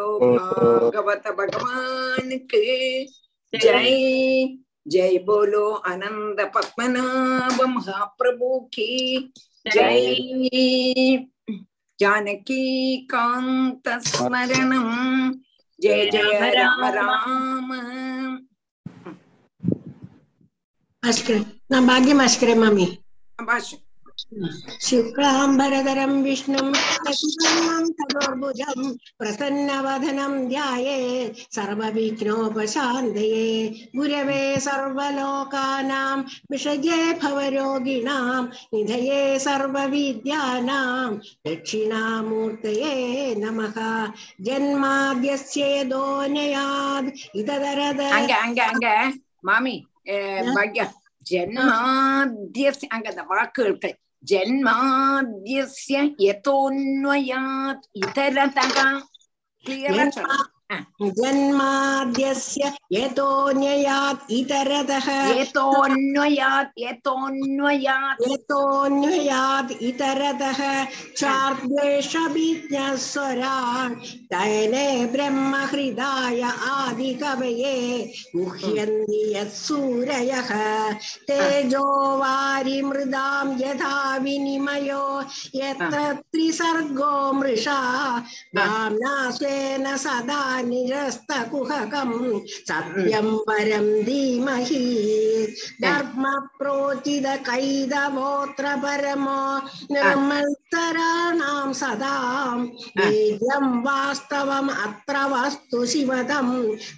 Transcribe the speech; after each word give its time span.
விஷ்ணு 0.00 0.90
பாகவத 0.90 1.26
பகவானுக்கு. 1.34 2.62
ஜெய். 3.56 4.56
ஜெய் 4.90 5.24
போலோ 5.24 5.80
அனந்த 5.82 6.50
பத்மநாப 6.54 7.58
மகாபிரபு 7.58 8.64
கி 8.68 9.32
ஜெய். 9.74 11.28
ஜானகி 12.04 13.06
காந்த 13.06 14.00
ஸ்மரணம். 14.00 15.30
ஜெய 15.82 16.10
ஜெய 16.10 16.52
ராம 16.52 16.90
ராம 16.90 17.82
ಭಾಸ್ಕರ 21.02 21.34
ನಾ 21.68 21.80
ಭಾಗ್ಯ 21.80 22.14
ಭಾಸ್ಕರ 22.14 22.48
ಮಾಮಿ 22.54 22.98
ಭಾಷೆ 23.44 23.83
शुक्लाम्बरधरं 24.80 26.22
विष्णुं 26.22 26.72
शशिवर्णं 26.72 27.92
प्रसन्न 27.92 28.92
प्रसन्नवदनं 29.18 30.48
ध्याये 30.48 31.32
सर्वविघ्नोपशान्तये। 31.52 33.68
गुरवे 33.96 34.60
सर्वलोकानां 34.60 36.22
विषये 36.50 37.12
भवरोगिणां 37.12 38.44
निधये 38.44 39.38
सर्वविद्यानां 39.38 41.16
दक्षिणामूर्तये 41.46 43.34
नमः। 43.34 44.06
इतदरद 47.34 48.00
ஜன்மாத்யஸ்ய 54.24 55.96
யதோன்வயாத் 56.20 57.86
இதரதக 58.02 58.76
கிளியரா 59.64 60.06
जन्माद्यस्य 61.02 62.72
यतोऽन्वयात् 62.92 64.30
इतरतः। 64.30 65.40
यतोऽन्वयात् 65.40 66.70
यतोऽन्वयात् 66.78 68.32
यतोऽन्वयात् 68.32 69.82
इतरतः। 69.82 70.84
चार्द्वेषभिज्ञस्वराट् 71.16 74.04
तैले 74.04 75.06
ब्रह्महृदाय 75.06 76.42
आदिकवये 76.70 78.12
गुह्यन्ति 78.36 79.36
यत्सूरयः। 79.36 80.92
तेजो 81.28 82.18
वारि 82.18 82.82
मृदां 82.82 83.60
यथा 83.60 84.16
विनिमयो 84.16 85.22
यत्र 85.54 86.12
त्रिसर्गो 86.12 87.32
मृषा। 87.32 88.18
भाम्ना 88.54 89.30
स्वेन 89.30 89.96
सदा 89.96 90.53
निरस्तकुहकं 90.61 92.39
सत्यं 92.47 93.37
परं 93.37 94.03
धीमहि 94.03 95.55
धर्मप्रोचितकैदवोऽत्र 95.81 98.75
परमो 98.75 99.59
निर्मल्तराणां 100.73 101.73
सदा 101.79 102.15
वेद्यं 102.97 103.65
वास्तवम् 103.85 104.69
अत्र 104.85 105.15
वस्तु 105.33 105.79
शिवदं 105.91 106.49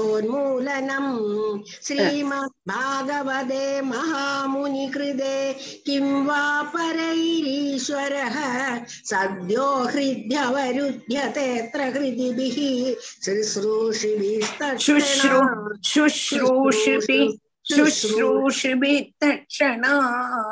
श्रीमद्भागवते 1.86 3.66
महामुनिकृते 3.90 5.38
किं 5.86 6.08
वा 6.26 6.44
परैरीश्वरः 6.74 8.38
सद्यो 9.12 9.68
हृद्यवरुध्यतेऽत्र 9.94 11.82
हृदिभिः 11.96 12.58
शुश्रू 13.26 13.76
शुश्रूषिभिस्तक्षणा 17.72 17.72
शुश्रूषिभि 17.72 18.04
शुश्रूषिभि 18.04 18.96
तक्षणा 19.24 19.92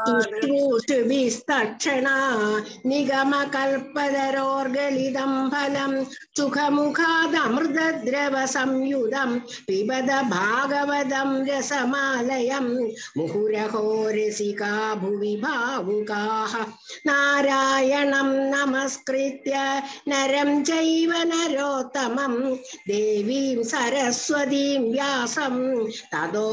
शुश्रूषुभिस्तक्षणा 0.07 2.13
निगमकल्पतरोर्गलितं 2.89 5.33
फलं 5.53 5.93
सुखमुखादमृतद्रवसंयुतं 6.37 9.31
पिबद 9.67 10.09
भागवतं 10.31 11.29
रसमालयं 11.49 12.67
मुहुरहो 13.17 13.83
रसिका 14.15 14.71
भुवि 15.01 15.33
भावुकाः 15.43 16.53
नारायणं 17.07 18.31
नमस्कृत्य 18.53 19.53
नरं 20.13 20.51
चैव 20.63 21.11
नरोत्तमं 21.33 22.33
देवीं 22.87 23.63
सरस्वतीं 23.73 24.81
व्यासं 24.91 25.55
ततो 26.13 26.47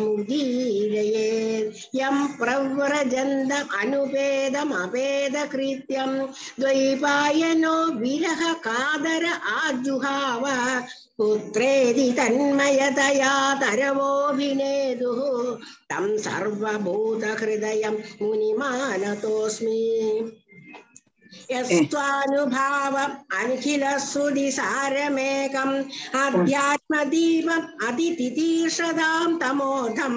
जयमुदीरयेत् 0.00 1.96
यं 1.96 2.26
प्रव्रजन्तम् 2.26 3.78
अनुपेदमपेदकृत्यं 3.78 6.26
द्वैपायनो 6.60 7.86
विरह 7.86 8.52
कादर 8.52 9.38
आजुहाव। 9.48 10.44
पुत्रेदि 11.18 12.12
तन्मयतया 12.12 13.54
तरवोऽभिनेदुः। 13.54 15.56
तं 15.90 16.18
सर्वभूतहृदयं 16.18 18.26
मुनिमानतोऽस्मि। 18.26 20.32
यस्त्वानुभावम् 21.52 23.36
अनिखिलश्रुतिसारमेकम् 23.36 25.84
अध्यात्मदीपम् 26.89 27.67
अतितितीर्षदां 27.87 29.29
तमोधं 29.41 30.15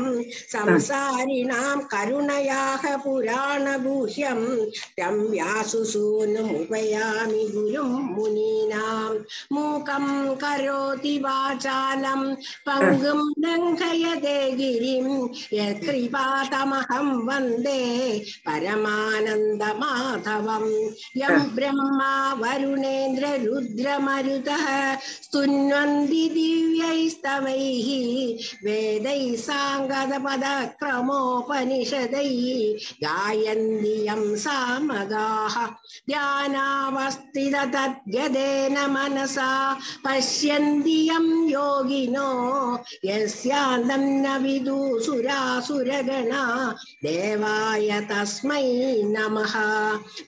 संसारिणां 0.53 1.79
करुणयाः 1.93 2.84
पुराणगुह्यं 3.05 4.41
तं 4.99 5.17
व्यासुसूनुमुपयामि 5.31 6.33
गुरुं 7.55 7.93
मुनीनां 8.15 9.12
मूकं 9.55 10.06
करोति 10.43 11.15
वाचालं 11.25 12.23
पङ्गुं 12.69 13.21
लङ्घयते 13.45 14.39
गिरिं 14.61 15.09
यत्कृपातमहं 15.59 17.09
वन्दे 17.29 17.83
परमानन्दमाधवम् 18.49 19.53
यं 21.23 21.37
ब्रह्मा 21.56 22.12
वरुणेन्द्र 22.43 23.25
रुद्रमरुतः 23.45 24.67
स्तुन्वन्ति 25.23 26.25
दिव्यैस्तवैः 26.62 27.89
वेदैः 28.65 29.23
साङ्गदपदक्रमोपनिषदैः 29.47 32.45
गायन्ति 33.05 33.95
यं 34.09 34.23
सामगाः 34.45 35.56
ध्यानावस्थित 36.11 37.56
तद्गदेन 37.75 38.77
मनसा 38.95 39.51
पश्यन्ति 40.06 40.99
यं 41.09 41.27
योगिनो 41.51 42.31
यस्यान्तं 43.05 44.05
न 44.25 44.27
विदुसुरासुरगणा 44.43 46.43
देवाय 47.05 47.91
तस्मै 48.11 48.67
नमः 49.15 49.55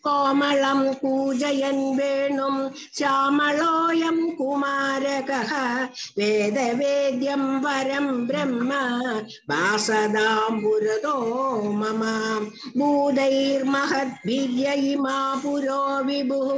कोमलं 0.06 0.80
कूजयन् 1.02 1.84
वेणुं 1.98 2.56
श्यामलोऽयं 2.98 4.18
कुमारकः 4.38 5.52
वेदवेद्यं 6.24 7.42
वरं 7.64 8.06
ब्रह्म 8.26 8.70
वासदां 9.50 10.52
पुरतो 10.60 11.16
मम 11.80 12.02
भूतैर्महद्भिर्य 12.78 14.66
इमा 14.92 15.18
पुरो 15.42 15.82
विभुः 16.06 16.50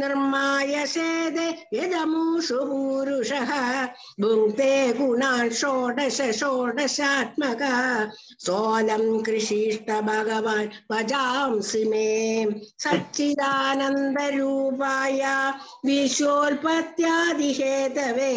निर्माय 0.00 0.74
सेदे 0.94 1.48
यदमुषु 1.74 2.60
पूरुषः 2.70 3.50
भुङ्क्ते 4.20 4.72
गुणान् 4.98 5.56
षोडश 5.60 6.18
षोडशात्मक 6.40 7.62
सोऽलं 8.46 9.04
कृषिष्ट 9.24 9.88
भगवान् 10.08 10.72
भजांसि 10.92 11.82
मे 11.90 12.08
सच्चिदानन्दरूपाय 12.84 15.22
विश्वोत्पत्त्यादिहेतवे 15.86 18.32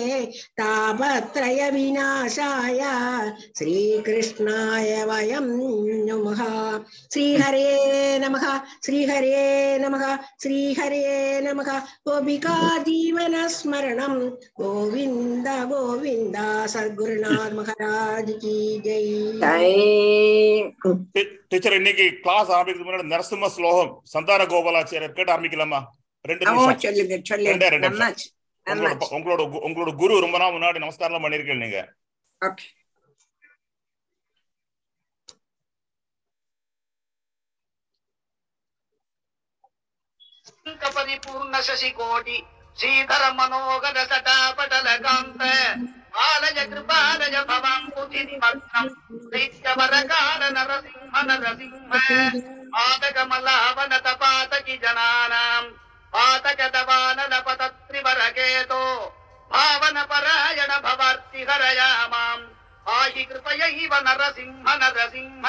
तापत्रयविनाशाय 1.47 2.81
श्रीकृष्णाय 3.57 4.89
वयं 5.03 5.47
नमः 6.07 6.41
श्रीहरे 7.13 7.67
नमः 8.19 8.45
श्रीहरे 8.85 9.43
नमः 9.79 10.03
श्रीहरे 10.41 11.03
नमः 11.41 11.69
गोपिका 12.07 12.55
जीवनस्मरणं 12.79 14.15
गोविन्द 14.61 15.47
गोविन्द 15.71 16.37
सद्गुरुनाथ 16.67 17.51
महाराज 17.53 18.29
की 18.43 18.55
जय 18.79 19.05
ஜெய் 19.41 19.75
டீ- 21.15 21.29
டீச்சர் 21.47 21.75
இன்னைக்கு 21.75 22.05
கிளாஸ் 22.23 22.49
ஆரம்பிக்கிறதுக்கு 22.49 22.87
முன்னாடி 22.87 23.11
நரசிம்ம 23.11 23.49
ஸ்லோகம் 23.49 23.91
சந்தான 24.13 24.41
கோபாலாச்சாரியர் 24.45 25.13
கேட்டு 25.13 25.33
ஆரம்பிக்கலாமா 25.33 25.79
ரெண்டு 26.25 26.43
ஓ 26.45 26.49
நிமிஷம் 26.51 26.81
சொல்லுங்க 26.85 27.13
ரெண்டே 27.13 27.29
சொல்லுங்க 27.31 27.51
ரெண்டு 27.67 27.79
நிமிஷம். 27.79 27.93
நன்னாச்சு 27.95 28.27
உங்களோட 28.66 29.06
உங்களோட 29.12 29.42
உங்களோட 29.66 29.90
குரு 30.00 30.22
ரொம்ப 30.24 30.36
நாள் 30.38 30.54
முன்னாடி 30.54 30.78
நமஸ்காரம் 30.78 31.24
பண்ணிருக்கீங்க 31.24 31.80
நீங்க 40.66 40.86
పరిపూర్ణ 40.94 41.56
శశికోటి 41.60 42.36
శ్రీధర 42.78 43.22
మనోహర 43.38 43.98
సటాపటలకాంత 44.10 45.42
బాలయ 46.14 46.60
కృపాలయ 46.70 47.36
భవాంకుతి 47.50 48.22
నిమగ్నం 48.28 48.88
దైత్యవరకాల 49.32 50.42
నరసింహ 50.56 51.14
నరసింహ 51.28 51.92
పాతకమలావనత 52.74 54.08
పాతకి 54.22 54.76
జనానాం 54.84 55.64
पातकि 56.14 56.54
जनानाम् 56.54 57.44
पातक 57.46 57.72
दवानलपतत्रिवरकेतो 57.88 58.82
भावन 59.52 59.96
परायण 60.10 60.72
भवार्ति 60.86 61.40
हरयामाम् 61.48 62.44
आहि 62.96 63.22
कृपयैव 63.30 63.92
नरसिंह 64.06 64.66
नरसिंह 64.82 65.44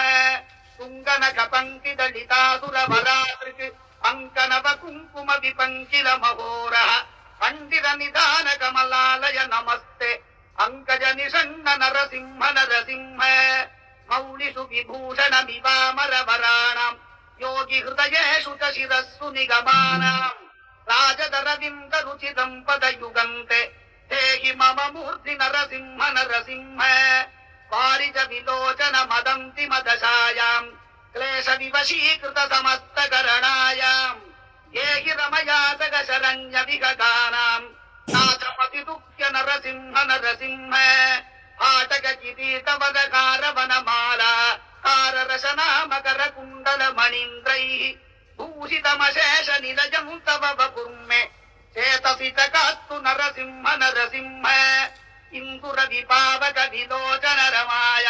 तुङ्गनक 0.78 1.40
पङ्क्तिदलितासुरवरातृक् 1.54 3.78
अङ्कनव 4.10 4.66
कुङ्कुम 4.82 5.30
विपङ्किल 5.44 6.08
महोरः 6.24 6.92
पण्डित 7.42 7.86
निधान 8.00 8.48
कमलालय 8.62 9.38
नमस्ते 9.54 10.12
अङ्कज 10.66 11.04
निषण्ण 11.18 11.68
नरसिंह 11.84 12.42
नरसिंह 12.58 13.22
मौलिषु 14.10 14.64
विभूषणमिवामरवराणाम् 14.72 17.02
योगि 17.44 17.80
हृदयेषु 17.86 18.52
च 18.62 18.64
शिरस्सु 18.76 19.26
निगमानाम्। 19.36 20.40
राजदरविन्द 20.92 21.96
रुचितम् 22.06 22.62
पदयुगन्ते 22.68 23.62
देहि 24.10 24.52
मम 24.60 24.80
मूर्ति 24.94 25.34
नरसिंह 25.42 26.02
नरसिंह 26.18 26.82
पारिज 27.72 28.18
विलोचन 28.32 28.96
मदन्ति 29.12 29.66
मदशायाम् 29.72 30.68
क्लेश 31.16 31.50
विवशीकृत 31.60 32.40
समस्तकरणायाम् 32.54 34.22
ये 34.74 34.86
हि 35.04 35.12
रमयातक 35.20 35.96
शरण्य 36.10 36.62
विगगानाम् 36.70 37.72
नाथपतिदुःख्य 38.08 39.30
नरसिंह 39.36 40.04
नरसिंह 40.12 40.76
आटक 41.70 42.06
किरीटवदकार 42.22 43.50
वनमाला 43.58 44.34
काररशनामकर 44.86 46.28
कुण्डल 46.36 46.82
मणीन्द्रैः 46.98 48.03
భూషితమశేష 48.38 49.60
నిలజం 49.60 50.22
తవ 50.28 50.68
కుర్మే 50.68 51.30
చేతసిత 51.78 52.38
కాత్తు 52.38 52.94
నరసింహ 52.94 53.76
నరసింహ. 53.76 54.46
ఇందుర 55.34 55.84
విపావక 55.84 56.60
విలోచన 56.60 57.50
రమాయ 57.50 58.08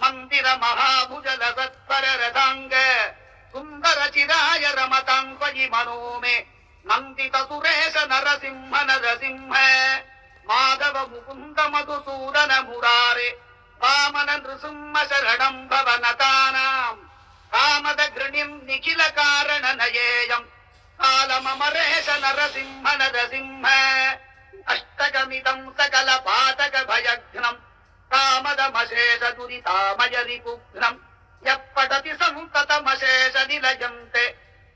మందిర 0.00 0.54
మహాభుజల 0.54 1.44
సత్వర 1.44 2.14
రథాంగ 2.24 2.74
సుందర 3.52 4.10
చిరాయ 4.18 4.74
రమతాంగజి 4.74 5.68
మనోమే 5.68 6.46
నందిత 6.86 7.36
సురేశ 7.36 7.96
నరసింహ. 7.96 8.82
నరసింహ 8.82 9.54
మాధవ 10.48 11.06
ముకుంద 11.06 11.58
మధుసూదన 11.60 12.60
మురారే 12.60 13.36
వామన 13.82 14.36
నృసింహ 14.36 15.04
శరణం 15.04 15.66
భవనతానాం. 15.66 17.07
कामदृणीं 17.54 18.50
निखिल 18.66 19.00
कारण 19.18 19.64
नएम 19.80 20.42
कालमेश 21.00 22.08
नर 22.22 22.40
सिंह 22.54 22.70
कामदघृणिम् 22.84 22.86
निखिलकारणनयेयम् 22.86 22.86
कालममरेश 22.86 22.86
नरसिंह 22.86 22.86
नरसिंह 23.00 23.66
अष्टकमिदम् 24.72 25.72
सकलपातकभयघ्नम् 25.78 27.62
कामदमशेषदुरितामय 28.10 30.14
रिपुघ्नम् 30.28 31.02
यः 31.42 31.58
पठति 31.76 32.12
संततमशेष 32.22 33.34
निलयन्ते 33.50 34.24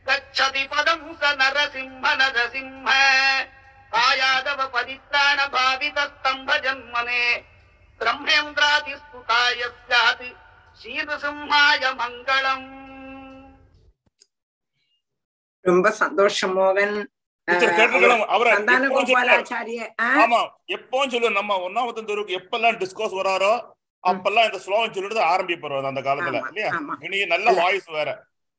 गच्छति 0.07 0.63
पदम् 0.73 1.17
स 1.21 1.23
नर 1.41 1.59
सिंह 1.73 2.05
नरसिंह 2.21 2.23
नरसिंह 2.23 2.87
कायादव 3.93 4.61
परित्राणभावितस्तम्भजन्मने 4.75 7.23
ब्रह्मेन्द्रातिस्तुतायस्याति 8.01 10.31
சீதசிம்மாய 10.83 11.83
மங்களம். 11.99 12.65
ரொம்ப 15.65 15.91
சந்தோஷம் 15.99 16.55
மோகன் 16.57 16.97
எப்பவும் 20.69 21.13
சொல்லுவோம் 21.13 21.39
நம்ம 21.39 21.55
ஒன்னாவது 21.67 22.03
தெருவுக்கு 22.03 22.39
எப்பெல்லாம் 22.41 22.77
டிஸ்கோஸ் 22.83 23.19
வராரோ 23.21 23.53
அப்பெல்லாம் 24.05 24.47
இந்த 24.49 24.59
சொல்லிட்டு 24.61 25.25
ஆரம்பிப்பாரு 25.33 25.91
அந்த 25.91 26.03
காலத்துல 26.03 26.39
இல்லையா? 26.45 26.71
நல்ல 27.35 27.49
வாய்ஸ் 27.61 27.89
வேற. 27.91 28.11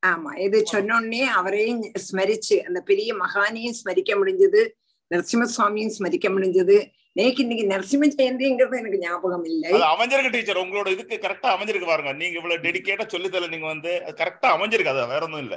ஆமா 0.02 0.30
இது 0.38 0.58
சொன்னோடனே 0.72 1.22
அவரையும் 1.38 1.82
ஸ்மரிச்சு 2.06 2.56
அந்த 2.66 2.80
பெரிய 2.82 3.10
மகானையும் 3.20 3.76
ஸ்மரிக்க 3.78 4.12
முடிஞ்சது 4.20 4.62
நரசிம்ம 5.10 5.46
சுவாமியும் 5.54 5.94
ஸ்மரிக்க 5.96 6.28
முடிஞ்சது 6.34 6.76
நேக்கு 7.18 7.42
இன்னைக்கு 7.44 7.66
நரசிம்ம 7.72 8.06
ஜெயந்திங்கிறது 8.18 8.78
எனக்கு 8.80 8.98
ஞாபகம் 8.98 9.44
இல்லை. 9.50 9.68
அமைஞ்சிருக்கு 9.92 10.30
டீச்சர். 10.30 10.60
உங்களோட 10.62 10.88
இதுக்கு 10.94 11.16
கரெக்டா 11.24 11.48
அமைஞ்சிருக்கு 11.54 11.86
பாருங்க. 11.86 12.12
நீங்க 12.12 12.36
இவ்வளவு 12.38 12.62
டெடிகேட்டா 12.62 13.04
சொல்லித்தர 13.12 13.48
நீங்க 13.48 13.66
வந்து 13.66 13.90
கரெக்டா 14.20 14.48
அமைஞ்சிருக்கு. 14.54 14.92
அது 14.94 15.06
வேற 15.12 15.22
ஒண்ணும் 15.24 15.44
இல்ல. 15.46 15.56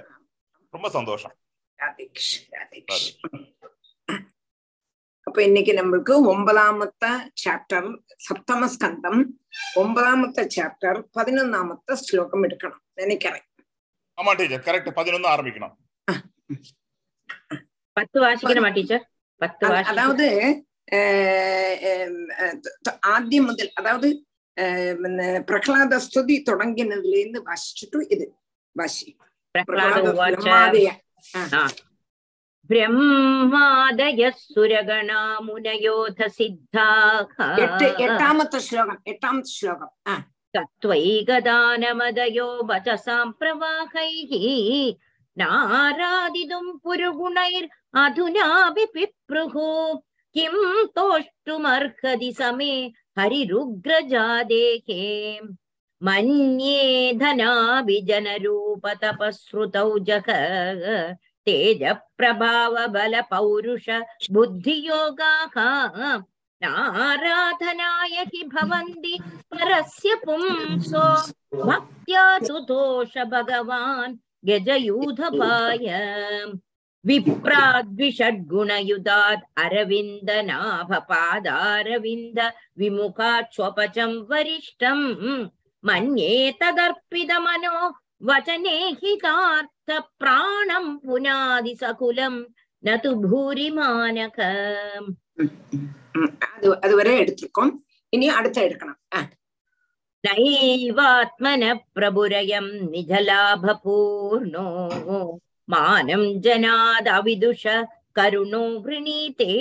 ரொம்ப 0.76 0.90
சந்தோஷம். 0.98 1.34
ராதேஷ் 1.84 2.30
ராதேஷ் 2.56 3.08
அப்ப 5.28 5.44
இன்னைக்கு 5.44 5.72
நம்மளுக்கு 5.80 6.14
ஒன்பதாமத்த 6.34 7.06
சாப்டர் 7.44 7.90
சப்தம 8.28 8.70
ஸ்கந்தம் 8.74 9.20
ஒன்பதாமத்த 9.76 10.48
சாப்டர் 10.56 11.00
பதினொன்னாமத்த 11.18 11.98
ஸ்லோகம் 12.06 12.44
எடுக்கணும். 12.44 12.84
நினைக்கிறேன். 12.94 13.46
ஆமா 14.18 14.32
டீச்சர். 14.38 14.66
கரெக்ட் 14.68 14.98
பதினொன்னு 15.00 15.34
ஆரம்பிக்கணும். 15.34 15.76
பத்து 17.98 18.18
வாசிக்கணுமா 18.22 18.72
டீச்சர்? 18.74 19.04
பத்து 19.42 19.66
அதாவது 19.92 20.28
ആദ്യം 23.06 23.48
മുതൽ 23.48 23.70
അതായത് 23.78 24.28
പ്രഹ്ലാദ 25.48 25.98
സ്തുതി 25.98 26.46
തുടങ്ങിയതിൽ 26.48 27.24
നിന്ന് 27.24 27.40
വശിച്ചിട്ടു 27.40 28.06
ഇത് 28.12 28.32
വശി. 28.78 29.18
ബ്രഹ്മാദയ. 32.70 34.30
സുരഗണ 34.30 35.38
മുനയോധ 35.42 36.28
സിദ്ധാഹ 36.28 37.42
എട്ടാമത്തെ 38.02 38.58
ശ്ലോകം 38.58 38.98
എട്ടാമത്തെ 39.08 39.50
ശ്ലോകം. 39.50 39.88
തത്വൈകദാനമദയോ 40.58 42.66
വചസാം 42.66 43.38
പ്രവാഹൈ 43.42 44.96
നാരാദിതും 45.38 46.82
പുരുഗുണൈർ 46.86 47.68
അധുനാ 47.96 48.74
വിപ്രുഹൂ 48.96 50.02
किं 50.38 50.86
तोष्टुमर्हति 50.86 52.34
समे 52.34 52.94
हरिरुग्रजादेहे? 53.20 55.40
मन्ये 56.04 57.14
धनाभिजनरूपतपःश्रुतौ 57.14 60.00
जः 60.00 60.24
तेजप्रभावबलपौरुष 61.46 63.90
बुद्धियोगाः 64.32 65.54
नाराधनाय 66.64 68.10
हि 68.10 68.50
भवन्ति 68.54 69.20
परस्य 69.52 70.16
पुंसो 70.26 71.32
भक्त्या 71.66 72.40
तुतोष 72.40 73.18
भगवान् 73.18 74.18
गजयूधपाय 74.46 75.88
विप्राद्विषड्गुणयुधात् 77.07 79.45
अरविन्द 79.59 80.31
नाभपादारविन्द 80.51 82.39
विमुखाच्छ्वपचं 82.79 84.13
वरिष्ठम् 84.31 85.05
मन्ये 85.85 86.51
तदर्पितमनो 86.63 87.77
वचने 88.23 88.77
हितार्थ 89.01 89.91
प्राणम् 90.21 90.97
पुनादिसकुलम् 91.07 92.41
न 92.83 92.97
तु 93.05 93.11
भूरिमानकम् 93.25 95.09
ம், 96.15 96.33
அது 96.47 96.67
அதுவரை 96.85 97.13
எடுத்திருக்கோம் 97.23 97.71
இனி 98.13 98.27
அடுத்த 98.31 98.61
எடுக்கணும் 98.61 98.99
ஆ, 99.15 99.21
नैवात्मनः 100.25 101.73
प्रभुरयम् 101.97 102.69
मानं 105.70 106.24
जनादविदुष 106.42 107.64
करुणो 108.16 108.64
वृणीते 108.86 109.52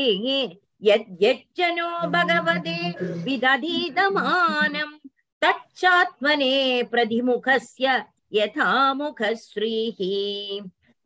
यद्यज्जनो 0.88 1.88
भगवते 2.16 2.78
विदधीतमानम् 3.24 4.94
तच्चात्मने 5.42 6.54
प्रतिमुखस्य 6.92 8.02
यथामुखश्रीः 8.38 9.98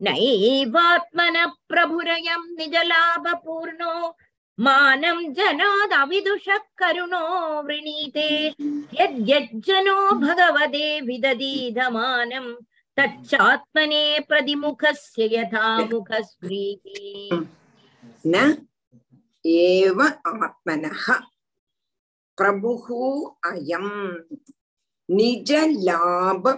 नैवात्मनः 0.05 1.45
प्रभुरयम् 1.69 2.51
निजलाभपूर्णो 2.57 3.93
मानं 4.65 5.19
जनादविदुषः 5.37 6.57
करुणो 6.81 7.25
वृणीते 7.67 8.29
यद्यज्जनो 9.01 9.99
भगवते 10.25 10.99
विदधीधमानम् 11.07 12.51
तच्चात्मने 12.97 14.03
प्रतिमुखस्य 14.29 15.27
यथा 15.33 15.65
मुखस्फ्रीः 15.91 17.35
न 18.33 18.35
एव 19.45 20.01
आत्मनः 20.01 21.05
प्रभुः 22.37 22.87
अयम् 23.51 23.93
निजलाभपूर्णः 25.09 26.51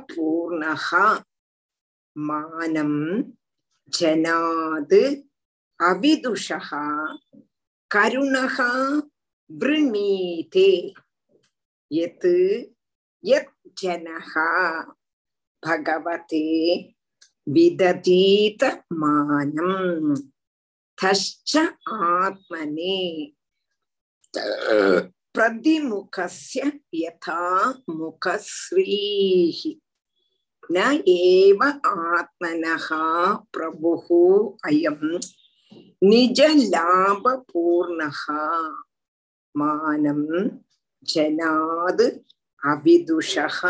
मानं 2.27 2.93
जनाद् 3.99 4.93
अविदुषः 5.89 6.69
करुणः 7.91 8.57
वृणीते 9.49 10.69
यत् 11.91 12.27
यत् 13.23 13.53
जनः 13.83 14.31
भगवते 15.66 16.47
विदतीतमानम् 17.54 18.61
तश्च 21.02 21.56
आत्मने 21.56 22.99
प्रतिमुखस्य 25.35 26.73
यथा 26.94 27.42
मुखश्रीः 27.99 29.61
न 30.73 30.76
एव 31.08 31.62
आत्मनः 31.64 32.88
प्रभुः 33.54 34.06
अयम् 34.68 35.18
निजलाभपूर्णः 36.11 37.40
मानं 39.61 40.23
जनाद् 41.12 42.02
अविदुषः 42.73 43.61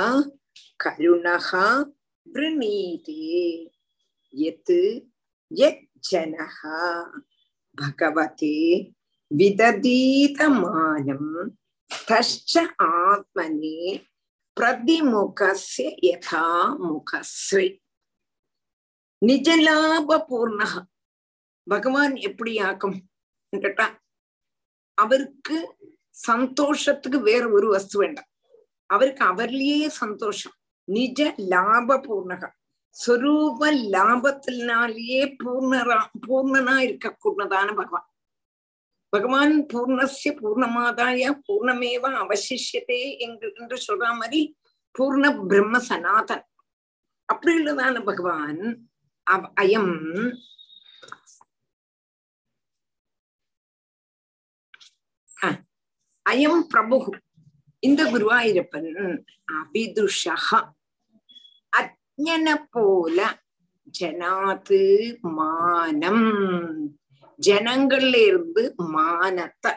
கருணகா 0.80 1.92
விரணீதே 2.26 3.64
எத் 4.34 4.76
யஜ்ஜனஹா. 5.52 7.10
பகவதே 7.78 8.92
விததீதமானம் 9.32 11.52
தஷ்ச 12.08 12.74
ஆத்மனே 12.84 14.04
பிரதிமுகஸ்ய 14.58 15.96
யதா 16.08 16.76
முகஸ்ரீ 16.84 17.82
நிஜலாப 19.22 20.26
பூர்ணகா 20.30 20.86
பகவான் 21.68 22.16
எப்படி 22.30 22.60
ஆக்கும் 22.60 23.10
கேட்டா 23.54 24.02
அவருக்கு 24.98 25.76
சந்தோஷத்துக்கு 26.28 27.22
வேற 27.22 27.50
ஒரு 27.50 27.68
வஸ்து 27.68 28.00
வேண்டாம். 28.00 28.28
அவருக்கு 28.90 29.26
அவர்லயே 29.26 29.88
சந்தோஷம். 30.02 30.56
நிஜ 30.88 31.20
லாப 31.52 31.98
பூர்ணகா 32.08 32.50
சொரூப 32.96 33.60
லாபத்தினாலேயே 33.94 35.22
பூர்ணரா 35.44 36.00
பூர்ணனா 36.26 36.76
இருக்கக்கூடதான 36.88 37.70
பகவான். 37.80 38.08
பகவான் 39.14 39.56
பூர்ணசிய 39.72 40.32
பூர்ணமாதாய 40.42 41.32
பூர்ணமேவ 41.48 42.12
அவசிஷத்தே 42.24 43.02
என்று 43.24 43.78
சொல்ற 43.88 44.08
மாதிரி 44.20 44.42
பூர்ண 44.96 45.24
பிரம்ம 45.50 45.76
சனாதன். 45.90 46.46
அப்படி 47.30 47.52
உள்ளதான 47.60 48.04
பகவான் 48.10 48.64
அயம் 49.64 49.94
அயம் 56.26 56.62
பிரபு 56.72 56.98
இந்த 57.84 58.02
குருவாயூரப்பன் 58.12 58.90
அபிதுஷா 59.60 60.36
அஜ்ஞனை 61.74 62.56
போல 62.76 63.20
ஜனாத்து 63.96 64.82
மானம். 65.38 66.26
ஜனங்கள்ல 67.40 68.16
இருந்து 68.30 68.64
மானத்தை 68.96 69.72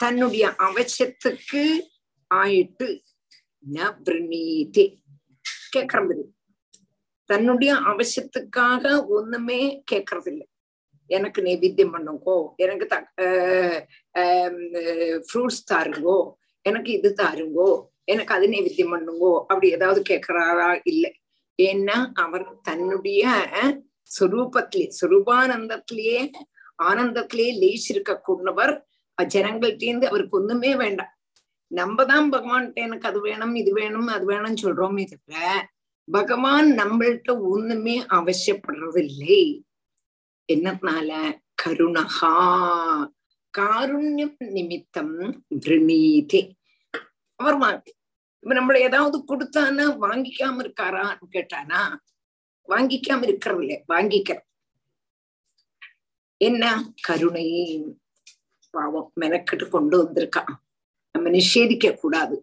தன்னுடைய 0.00 0.44
அவசியத்துக்கு 0.66 1.62
ஆயிட்டு 2.30 2.88
ந 3.64 3.86
பிரணீதி. 4.06 4.86
கேக்குறது 5.74 6.16
தன்னுடைய 7.30 7.72
அவசியத்துக்காக 7.90 8.84
ஒண்ணுமே 9.16 9.60
கேக்குறது 9.90 10.30
இல்லை 10.32 10.46
எனக்கு 11.10 11.40
நைவேத்தியம் 11.46 11.94
பண்ணுங்கோ 11.94 12.36
எனக்கு 12.64 12.86
ஃப்ரூட்ஸ் 15.28 15.66
தாருங்கோ 15.70 16.18
எனக்கு 16.68 16.90
இது 16.98 17.10
தாருங்கோ? 17.20 17.68
எனக்கு 18.04 18.32
அது 18.34 18.46
நைவேத்தியம் 18.52 18.92
பண்ணுங்கோ? 18.94 19.32
அப்படி 19.50 19.66
ஏதாவது 19.76 20.00
கேட்கிறாரா 20.10 20.70
இல்லை. 20.92 21.10
ஏன்னா 21.58 21.96
அவர் 22.24 22.44
தன்னுடைய 22.62 23.22
சுரூபத்திலே 24.10 24.86
சுரூபானந்தத்திலேயே 24.98 26.20
ஆனந்தத்திலேயே 26.82 27.52
லயிச்சிருக்க 27.62 28.12
கூடவர் 28.28 28.74
ஜனங்கள்டேந்து 29.18 30.06
அவருக்கு 30.10 30.38
ஒண்ணுமே 30.40 30.72
வேண்டாம். 30.82 31.12
நம்ம 31.70 32.04
தான் 32.04 32.28
பகவான்கிட்ட 32.34 32.80
எனக்கு 32.88 33.08
அது 33.10 33.18
வேணும் 33.20 33.54
இது 33.54 33.70
வேணும் 33.80 34.08
அது 34.16 34.24
வேணும்னு 34.30 34.62
சொல்றோமே 34.64 35.04
தவிர 35.10 35.34
பகவான் 36.08 36.68
நம்மள்கிட்ட 36.80 37.30
ஒண்ணுமே 37.52 37.96
அவசியப்படுறது 38.18 39.00
இல்லை 39.04 39.40
என்னத்தினால 40.48 41.10
கருணகா 41.62 42.34
காருண்யம் 43.54 44.38
நிமித்தம் 44.54 45.14
விரணீதே 45.62 46.40
அவர் 47.40 47.56
வாங்கி 47.56 47.92
இப்ப 48.42 48.54
நம்மள 48.54 48.76
ஏதாவது 48.78 49.18
கொடுத்தானா 49.28 49.84
வாங்கிக்காம 50.04 50.62
இருக்காரான்னு 50.64 51.26
கேட்டானா 51.32 51.80
வாங்கிக்காம 52.68 53.26
இருக்கிறதில்ல 53.28 53.76
வாங்கிக்கிற 53.88 54.38
என்ன? 56.40 56.64
கருணையே. 57.08 57.62
பாவம் 58.74 59.12
மெனக்கிட்டு 59.20 59.68
கொண்டு 59.68 59.96
வந்திருக்கான் 60.02 60.52
நம்ம 61.14 61.30
நிஷேதிக்க 61.30 61.94
கூடாது. 61.94 62.36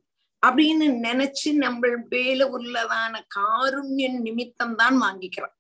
அப்படின்னு 0.45 0.87
நினைச்சு 1.07 1.49
நம்ம 1.55 1.87
மேல 2.09 2.47
உள்ளதான 2.49 3.13
காருண்ய 3.35 4.07
நிமித்தம் 4.19 4.75
தான் 4.75 4.97
வாங்கிக்கிறோம். 5.01 5.55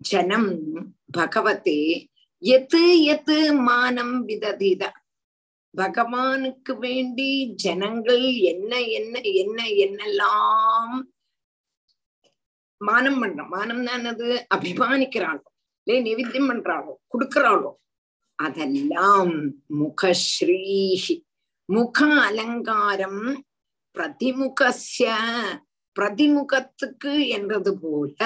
ஜனம் 0.00 0.50
பகவத்தே 1.16 1.78
எத்து 2.42 2.82
எத்து 3.12 3.38
மானம் 3.62 4.28
விததிதான் 4.28 4.98
பகவானுக்கு 5.74 6.72
வேண்டி 6.78 7.30
ஜனங்கள் 7.56 8.24
என்ன 8.50 8.72
என்ன 8.92 9.14
என்ன 9.34 9.58
என்னெல்லாம் 9.76 10.94
மானம் 12.80 13.20
பண்றோம் 13.20 13.48
மானம் 13.48 13.84
தானது 13.84 14.28
அபிமானிக்கிறாளோ 14.54 15.46
இல்லை 15.86 15.98
நிவித்தியம் 16.02 16.48
பண்றாளோ 16.48 16.92
கொடுக்கறாளோ 17.08 17.70
அதெல்லாம் 18.38 19.34
முகஸ்ரீஹி 19.78 21.16
முக 21.68 21.98
அலங்காரம் 22.26 23.22
பிரதிமுகசிய 23.96 25.08
பிரதிமுகத்துக்கு 25.96 27.12
என்றது 27.28 27.72
போல 27.78 28.20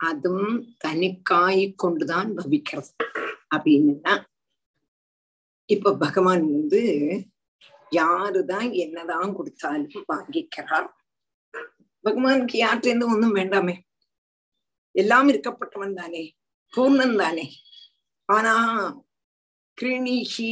அதுவும் 0.00 0.56
தனிக்காய் 0.78 1.64
கொண்டுதான் 1.76 2.30
பவிக்கிறது 2.36 2.92
அப்படின்னா 3.54 4.14
இப்ப 5.68 5.94
பகவான் 5.96 6.44
வந்து 6.52 6.82
யாருதான் 7.92 8.68
என்னதான் 8.72 9.34
கொடுத்தாலும் 9.34 10.06
வாங்கிக்கிறார். 10.12 10.88
பகவானுக்கு 12.04 12.56
யார்கிட்ட 12.58 13.12
ஒன்றும் 13.12 13.34
வேண்டாமே. 13.34 13.74
எல்லாம் 14.94 15.28
இருக்கப்பட்டவன் 15.28 15.94
தானே 15.94 16.24
பூர்ணன் 16.72 17.16
தானே. 17.16 17.46
ஆனா 18.28 18.54
கிருணிஹி 19.78 20.48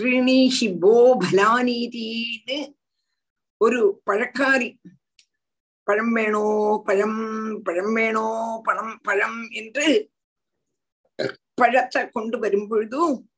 கிருணிஹி 0.00 0.78
போ 0.78 1.16
பலானீதின்னு 1.24 2.58
ஒரு 3.60 4.02
பழக்காரி 4.10 4.70
பழம் 5.82 6.12
வேணோ 6.12 6.44
பழம் 6.84 7.20
பழம் 7.62 7.92
வேணோ 7.92 8.26
பழம் 8.64 9.00
பழம் 9.02 9.48
என்று 9.50 9.86
பழத்தை 11.54 12.10
கொண்டு 12.10 12.38
வரும் 12.38 12.68
பொழுதும் 12.68 13.30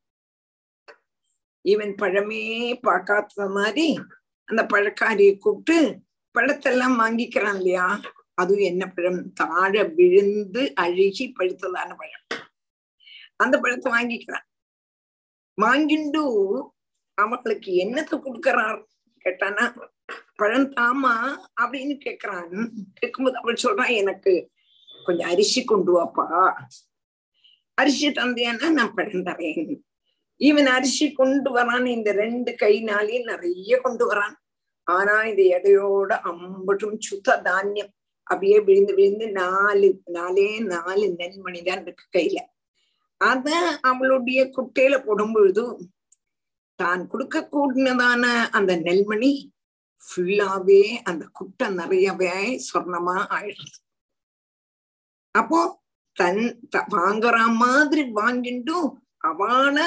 இவன் 1.62 1.94
பழமே 1.94 2.78
பார்க்காத 2.80 3.48
மாதிரி 3.48 4.00
அந்த 4.44 4.62
பழக்காரியை 4.62 5.38
கூப்பிட்டு 5.38 5.98
பழத்தெல்லாம் 6.38 6.94
வாங்கிக்கிறான் 6.98 7.56
இல்லையா? 7.56 8.00
அதுவும் 8.34 8.62
என்ன 8.62 8.86
பழம்? 8.86 9.32
தாழ 9.32 9.84
விழுந்து 9.84 10.72
அழுகி 10.74 11.32
பழுத்ததான 11.38 11.96
பழம். 11.96 12.26
அந்த 13.36 13.58
பழத்தை 13.58 13.92
வாங்கிக்கிறான். 13.92 14.46
வாங்கிண்டு 15.62 16.22
அவங்களுக்கு 17.14 17.70
என்னத்தை 17.72 18.20
கொடுக்கறார்? 18.20 18.84
கேட்டானா 19.24 19.88
பழம் 20.36 20.72
தாமா 20.72 21.36
அப்படின்னு 21.60 21.98
கேக்குறான். 22.04 22.68
கேட்கும்போது 22.94 23.36
அவள் 23.36 23.62
சொல்றான் 23.62 23.96
எனக்கு 23.96 24.50
கொஞ்சம் 25.04 25.28
அரிசி 25.28 25.64
கொண்டு 25.64 26.00
வாப்பா. 26.00 26.52
அரிசி 27.74 28.08
தந்தையானா 28.08 28.70
நான் 28.70 28.94
பழம் 28.94 29.24
தரேன். 29.24 29.80
இவன் 30.40 30.68
அரிசி 30.76 31.06
கொண்டு 31.12 31.50
வரான் 31.56 31.86
இந்த 31.96 32.10
ரெண்டு 32.22 32.50
கைனாலையும் 32.62 33.28
நிறைய 33.32 33.72
கொண்டு 33.84 34.04
வரான். 34.10 34.36
ஆனா 34.86 35.14
இந்த 35.30 35.42
எடையோட 35.56 36.10
அம்பட்டும் 36.30 36.98
சுத்த 37.08 37.36
தானியம் 37.48 37.92
அப்படியே 38.26 38.58
விழுந்து 38.68 38.92
விழுந்து 38.98 39.26
நாலு 39.40 39.88
நாலே 40.16 40.48
நாலு 40.72 41.06
நெல்மணி 41.20 41.60
தான் 41.62 41.82
இருக்கு 41.84 42.06
கையில. 42.16 42.38
அத 43.20 43.48
அவளுடைய 43.90 44.40
குட்டையில 44.56 44.96
போடும் 45.06 45.32
பொழுது 45.32 45.64
தான் 46.78 47.02
கொடுக்க 47.12 47.36
கூடினதான 47.54 48.24
அந்த 48.58 48.72
நெல்மணி 48.86 49.32
ஃபுல்லாவே 50.02 50.82
அந்த 51.10 51.24
குட்டை 51.38 51.66
நிறையவே 51.80 52.34
சொர்ணமா 52.68 53.16
ஆயிடுறது 53.36 53.78
அப்போ 55.34 55.60
தன் 56.16 56.42
வாங்குற 56.94 57.36
மாதிரி 57.62 58.02
வாங்கிட்டும் 58.20 58.88
அவளை 59.30 59.86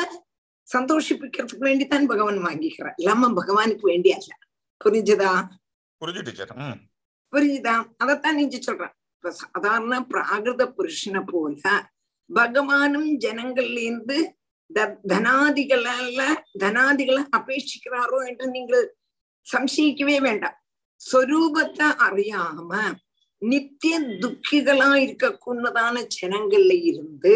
சந்தோஷிப்பிக்கிறதுக்கு 0.67 1.67
வேண்டி 1.67 1.85
தான் 1.87 2.09
பகவான் 2.11 2.39
வாங்கிக்கிறான் 2.45 2.97
இல்லாம 2.97 3.29
பகவானுக்கு 3.39 3.85
வேண்டி 3.87 4.11
அல்ல 4.13 4.31
புரிஞ்சுதா 4.81 5.31
புரிஞ்சு 6.01 6.21
டீச்சர் 6.21 6.53
ம் 6.61 6.79
புரியுதா 7.33 7.73
அதத்தான் 8.01 8.37
நீங்க 8.39 8.57
சொல்றேன் 8.61 8.93
இப்ப 9.13 9.31
சாதாரண 9.39 9.95
பிராகிருத 10.09 10.63
புருஷனை 10.75 11.21
போல 11.27 11.61
பகவானும் 12.29 13.09
ஜனங்கள்ல 13.23 13.77
இருந்து 13.83 14.17
த- 14.69 14.97
தனாதிகளால 15.09 16.19
தனாதிகளை 16.59 17.23
அபேட்சிக்கிறாரோ 17.37 18.19
என்று 18.29 18.45
நீங்கள் 18.49 18.85
சம்சயிக்கவே 19.45 20.17
வேண்டாம் 20.21 20.57
சொரூபத்தை 21.01 21.87
அறியாம 22.05 22.71
நித்திய 23.41 23.93
துக்கிகளா 24.21 24.89
இருக்கக்கூடதான 25.03 25.95
ஜனங்கள்ல 26.15 26.73
இருந்து 26.89 27.33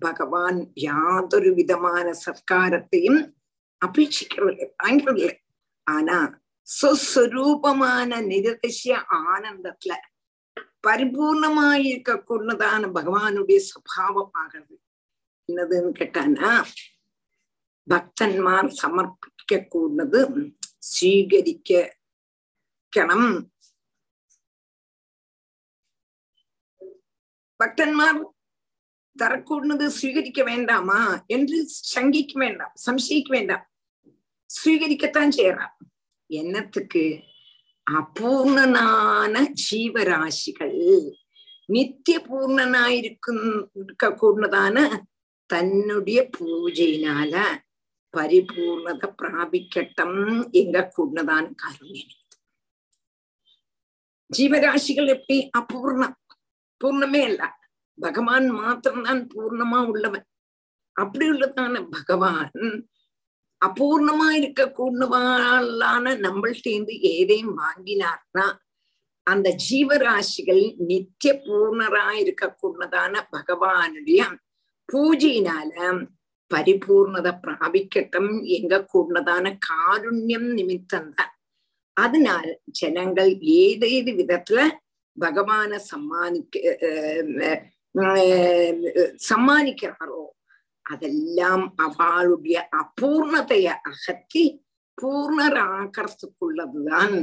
பகவான் 0.00 0.70
யாதொரு 0.74 1.54
விதமான 1.54 2.14
சத்காரத்தையும் 2.24 3.32
அபேட்சிக்கிறவில்லை 3.86 4.70
வாங்கிறதில்லை 4.82 5.36
ஆனா 5.84 6.40
சுஸ்வரூபமான 6.82 8.10
நிரதிசிய 8.32 8.96
ஆனந்தத்துல 9.10 9.92
பரிபூர்ணமாயிருக்க 10.86 12.22
கொண்டுதான 12.22 12.86
பகவானுடைய 12.86 13.56
சபாவம் 13.56 14.30
ஆகிறது. 14.32 14.80
என்னதுன்னு 15.52 15.92
கேட்டானா 15.98 16.64
பக்தன்மார் 17.90 18.70
சமர்ப்பிக்க 18.82 19.66
கூடது 19.68 20.20
ஸ்வீகரிக்கணும். 20.88 21.96
பக்தன்மார் 27.64 28.20
தரக்கூடது 29.18 29.90
ஸ்வீகரிக்க 30.02 30.44
வேண்டாமா 30.44 31.24
என்று 31.26 31.70
சங்கிக்க 31.94 32.32
வேண்டாம் 32.32 32.72
சம்சயிக்க 32.90 33.28
வேண்டாம். 33.28 33.70
ஸ்வீகரிக்கத்தான் 34.64 35.28
செய்யறான் 35.36 35.72
என்னத்துக்கு? 36.26 37.20
அபூர்ணனான 37.90 39.52
ஜீவராசிகள். 39.70 41.10
நித்திய 41.66 42.18
பூர்ணனாயிருக்கும் 42.18 43.68
இருக்க 43.72 44.08
கூடதான 44.08 45.00
தன்னுடைய 45.46 46.28
பூஜையினால 46.38 47.42
பரிபூர்ணத 48.16 49.14
பிராபிக்கட்டம் 49.22 50.50
எங்க 50.50 50.92
கூடதான 50.96 51.54
காரணம் 51.54 52.16
ஜீவராசிகள் 54.38 55.06
எப்படி? 55.06 55.50
அபூர்ணம். 55.58 56.16
பூர்ணமே 56.84 57.22
இல்ல. 57.28 57.57
பகவான் 57.98 58.46
மாத்திரம்தான் 58.52 59.22
பூர்ணமா 59.34 59.78
உள்ளவன். 59.90 60.26
அப்படி 60.96 61.26
உள்ளதான 61.30 61.82
பகவான் 61.90 62.54
அபூர்ணமா 63.62 64.28
இருக்க 64.38 64.62
கூடவாளான 64.70 66.14
நம்மள்டேந்து 66.24 66.94
ஏதையும் 67.12 67.54
வாங்கினார்னா 67.60 68.44
அந்த 69.26 69.48
ஜீவராசிகள் 69.64 70.62
நித்திய 70.86 71.32
பூர்ணரா 71.46 72.04
இருக்க 72.22 72.44
கூடதான 72.52 73.14
பகவானுடைய 73.30 74.20
பூஜையினால 74.88 75.72
பரிபூர்ணத 76.50 77.28
பிராபிக்கட்டும் 77.42 78.30
எங்க 78.50 78.74
கூடதான 78.92 79.50
காருண்யம் 79.66 80.48
நிமித்தம் 80.50 81.10
தான் 81.12 81.34
அதனால் 81.96 82.50
ஜனங்கள் 82.70 83.32
ஏதேது 83.58 84.12
விதத்துல 84.20 84.60
பகவான 85.16 85.80
சம்மானிக்க 85.90 86.54
அஹ் 87.98 88.16
அஹ் 88.92 89.12
சம்மானிக்கிறாரோ 89.28 90.22
அதெல்லாம் 90.86 91.74
அவளுடைய 91.84 92.68
அபூர்ணத்தைய 92.78 93.74
அகற்றி 93.90 94.64
பூர்ணராக்கிறதுக்குள்ளதுதான் 94.98 97.16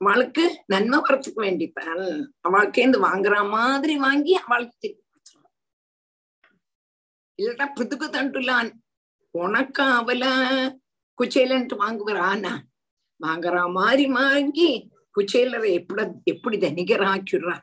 அவளுக்கு 0.00 0.62
நன்மை 0.66 1.00
வரத்துக்கு 1.00 1.40
வேண்டித்தான் 1.40 2.28
அவளுக்கேந்து 2.44 3.02
வாங்குற 3.02 3.48
மாதிரி 3.48 3.98
வாங்கி 3.98 4.42
அவளுக்கு 4.42 4.78
திருப்பி 4.78 5.04
கொடுத்துருவான் 5.04 5.54
இல்லட்டா 7.38 7.72
பிதுக்கு 7.72 8.10
தண்டுலான் 8.10 8.80
உனக்கு 9.34 9.82
அவல 9.98 10.24
குச்சைலன்ட்டு 11.18 11.82
வாங்குவரானா 11.82 12.62
வாங்குற 13.20 13.72
மாதிரி 13.72 14.12
வாங்கி 14.12 14.90
குச்சேலரை 15.16 15.74
எப்படி 15.74 16.02
எப்படி 16.26 16.58
தனிகராக்கிடுறா 16.58 17.62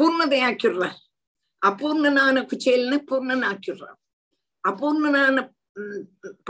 பூர்ணதையாக்கிடுறா 0.00 0.90
அபூர்ணனான 1.66 2.42
குச்சேல்னு 2.42 2.96
பூர்ணன் 3.10 3.44
ஆக்கிடுறான் 3.44 3.98
அபூர்ணனான 4.68 5.54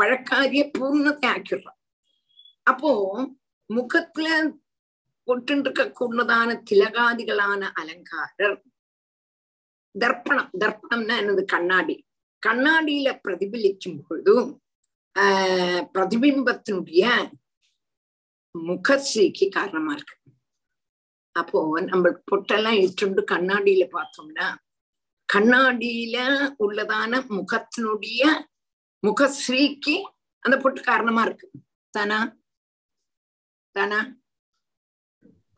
பழக்காரிய 0.00 0.70
பூர்ணத்தை 0.78 1.26
ஆக்கிடுறான் 1.26 1.80
அப்போ 2.62 2.92
முகத்துல 3.66 4.28
போட்டு 5.24 5.54
கூடதான 6.00 6.62
திலகாதிகளான 6.70 7.62
அலங்காரர் 7.74 8.59
தர்ப்பணம் 9.94 10.50
தர்ப்பணம்னா 10.61 11.14
என்னது? 11.22 11.44
கண்ணாடி. 11.44 12.06
கண்ணாடியில 12.46 13.09
பிரதிபலிக்கும் 13.24 14.00
பொழுதும் 14.09 14.62
ஆஹ் 15.18 15.85
பிரதிபிம்பத்தினுடைய 15.94 17.04
முகஸ்ரீக்கு 18.54 19.48
காரணமா 19.50 19.92
இருக்கு. 19.92 20.16
அப்போ 21.37 21.81
நம்ம 21.81 22.09
பொட்டெல்லாம் 22.09 22.79
இட்டுண்டு 22.81 23.22
கண்ணாடியில 23.31 23.88
பார்த்தோம்னா 23.92 24.55
கண்ணாடியில 25.35 26.18
உள்ளதான 26.59 27.22
முகத்தினுடைய 27.29 28.44
முகஸ்ரீக்கு 29.07 29.96
அந்த 30.38 30.57
பொட்டு 30.57 30.83
காரணமா 30.83 31.22
இருக்கு. 31.22 31.51
தானா? 31.90 32.37
தானா? 33.70 34.16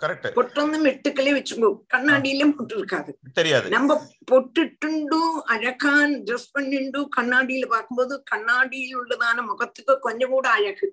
கரெக்ட் 0.02 0.28
பொட்டொന്നും 0.38 0.84
வெட்டுக்களே 0.84 1.32
வச்சுக்கோ. 1.36 1.68
கண்ணாடியிலும் 1.94 2.56
பொட்டு 2.56 2.76
இருக்காது. 2.76 3.18
தெரியாது. 3.32 3.68
நம்ம 3.68 4.06
பொட்டுட்டுண்டு 4.30 5.20
அழகான் 5.44 6.12
ட்ரெஸ் 6.12 6.52
பண்ணிண்டு 6.58 7.08
கண்ணாடியில 7.16 7.68
பார்க்கும்போது 7.68 8.22
கண்ணாடியில் 8.22 8.98
உள்ளதான 8.98 9.46
முகத்துக்கு 9.46 9.98
கொஞ்சம் 9.98 10.30
கூட 10.30 10.50
அழகு. 10.50 10.90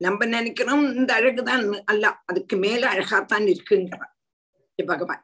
நம்ம 0.00 0.26
நினைக்கிறோம் 0.26 0.94
இந்த 0.94 1.14
அழகுதான் 1.14 1.84
அல்ல 1.84 2.06
அதுக்கு 2.24 2.56
மேல 2.56 2.82
அழகாத்தான் 2.90 3.46
இருக்குங்கிறான் 3.46 4.12
பகவான். 4.78 5.22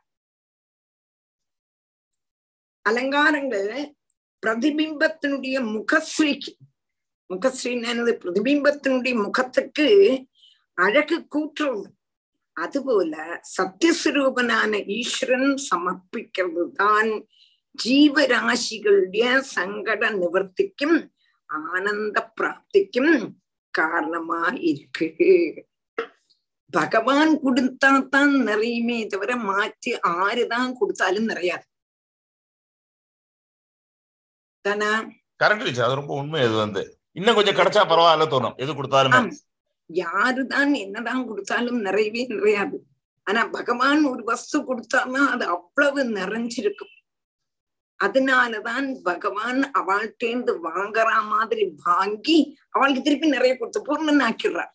அலங்காரங்கள் 2.87 3.73
பிரதிபிம்பத்தினுடைய 4.43 5.57
முகஸ்ரீக்கு 5.75 6.53
முகஸ்ரீன்னு 7.31 8.15
பிரதிபிம்பத்தினுடைய 8.23 9.15
முகத்துக்கு 9.23 9.87
அழகு 10.79 11.27
கூற்றுறது 11.35 11.89
அதுபோல 12.57 13.15
சத்தியஸ்வரூபனான 13.57 14.81
ஈஸ்வரன் 14.89 15.51
சமர்ப்பிக்கிறது 15.71 16.65
தான் 16.73 17.13
ஜீவராசிகளுடைய 17.79 19.27
சங்கட 19.55 20.11
நிவர்த்திக்கும் 20.13 20.99
ஆனந்த 21.49 22.19
பிராப்திக்கும் 22.41 23.15
காரணமா 23.73 24.43
இருக்கு. 24.47 25.07
பகவான் 26.71 27.33
கொடுத்தாதான் 27.43 28.33
நிறையுமே 28.49 28.99
தவிர 29.07 29.37
மாற்றி 29.37 29.91
ஆறுதான் 30.07 30.73
கொடுத்தாலும் 30.73 31.29
நிறையாது. 31.29 31.67
தானா? 34.61 34.91
கரெக்ட் 35.45 35.83
அது 35.87 36.01
ரொம்ப 36.01 36.15
உண்மை 36.15 36.41
இது 36.45 36.57
வந்து. 36.65 36.83
இன்னும் 37.13 37.35
கொஞ்சம் 37.35 37.57
கிடைச்சா 37.57 37.85
பரவாயில்ல 37.89 38.27
தோணும். 38.35 38.57
எது 38.57 38.73
கொடுத்தாலுமே. 38.75 39.21
யாருதான் 39.93 40.73
என்னதான் 40.77 41.27
கொடுத்தாலும் 41.27 41.81
நிறையவே 41.81 42.27
நிறையாது. 42.27 42.79
ஆனா 43.25 43.45
பகவான் 43.47 44.05
ஒரு 44.05 44.25
வஸ்து 44.25 44.59
கொடுத்தான்னா 44.61 45.23
அது 45.35 45.45
அவ்வளவு 45.47 46.05
நிறைஞ்சிருக்கும். 46.05 46.95
அதனாலதான் 48.05 48.87
பகவான் 49.09 49.61
அவள்கிட்டேந்து 49.81 50.53
வாங்குற 50.69 51.09
மாதிரி 51.33 51.65
வாங்கி 51.85 52.39
அவளுக்கு 52.75 53.03
திருப்பி 53.03 53.29
நிறைய 53.35 53.53
கொடுத்து 53.57 53.81
பூர்ணன் 53.89 54.25
ஆக்கிடுறார். 54.29 54.73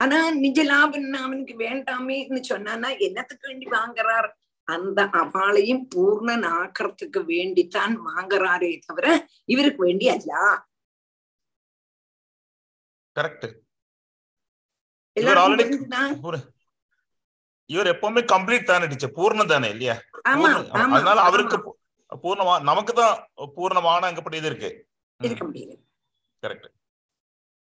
ஆனா 0.00 0.18
நிஜ 0.44 0.58
லாபம் 0.64 1.12
அவனுக்கு 1.24 1.54
வேண்டாமேன்னு 1.64 2.40
சொன்னானா 2.50 2.90
என்னத்துக்கு 3.06 3.48
வேண்டி 3.48 3.66
வாங்குறார்? 3.78 4.28
அந்த 4.68 5.00
அவளையும் 5.20 5.84
பூர்ணன் 5.94 6.46
ஆக்கிறதுக்கு 6.58 7.20
வேண்டித்தான் 7.32 7.94
வாங்குறாரே 8.08 8.72
தவிர 8.86 9.06
இவருக்கு 9.44 9.80
வேண்டி 9.84 10.08
அல்ல 10.14 10.32
கரெக்ட்? 13.16 13.48
இவர் 17.69 17.91
எப்பவுமே 17.91 18.21
கம்ப்ளீட் 18.31 18.69
தானே 18.69 18.87
டீச்சர் 18.87 19.15
பூர்ணம் 19.15 19.51
தானே 19.51 19.69
இல்லையா 19.73 19.95
ஆமா 20.25 20.41
பூர்ண- 20.41 20.69
ஆமா 20.77 20.97
அதனால 20.97 21.19
அவருக்கு 21.27 21.57
ஆமா. 21.57 21.65
பூ- 21.65 21.79
பூர்ணமா 22.23 22.55
நமக்கு 22.65 22.93
தான் 22.93 23.15
பூர்ணமான 23.55 24.07
அங்கப்படி 24.09 24.37
இது 24.37 24.49
இருக்கு 24.51 24.69
இருக்க 25.19 25.43
முடியல 25.45 25.73
கரெக்ட் 26.43 26.67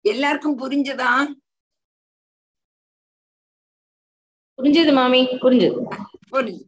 எல்லாருக்கும் 0.06 0.60
புரிஞ்சதா 0.62 1.12
புரிஞ்சது 4.60 4.94
மாமி 4.98 5.22
புரிஞ்சது 5.44 5.82
புரிஞ்சு 6.32 6.66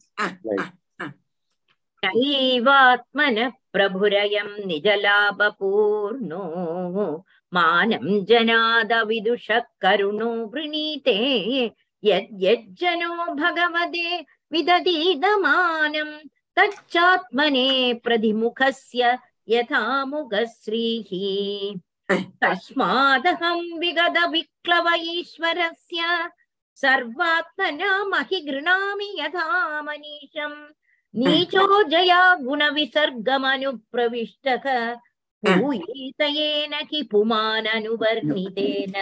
नैवात्मनः 2.03 3.49
प्रभुरयं 3.73 4.47
निजलाभपूर्णो 4.67 6.39
मानं 7.53 8.05
जनादविदुषः 8.25 9.59
करुणो 9.81 10.29
वृणीते 10.53 11.15
यद्यज्जनो 12.04 13.34
भगवते 13.34 14.20
विदधीदमानं 14.52 16.12
तच्चात्मने 16.56 17.94
प्रतिमुखस्य 18.04 19.18
यथा 19.48 20.04
मुखश्रीः 20.04 21.10
तस्मादहं 22.42 23.78
विगतविक्लव 23.78 24.88
ईश्वरस्य 24.98 26.28
सर्वात्मना 26.74 28.04
महि 28.04 28.40
गृणामि 28.40 29.16
यथा 29.20 29.82
मनीषम् 29.82 30.72
नीचो 31.18 31.82
जया 31.82 32.34
गुणविसर्गमनुप्रविष्टः। 32.34 34.94
भूयेत 35.44 36.20
येन 36.20 36.74
हि 36.74 37.02
पुमाननुवर्णितेन। 37.10 38.92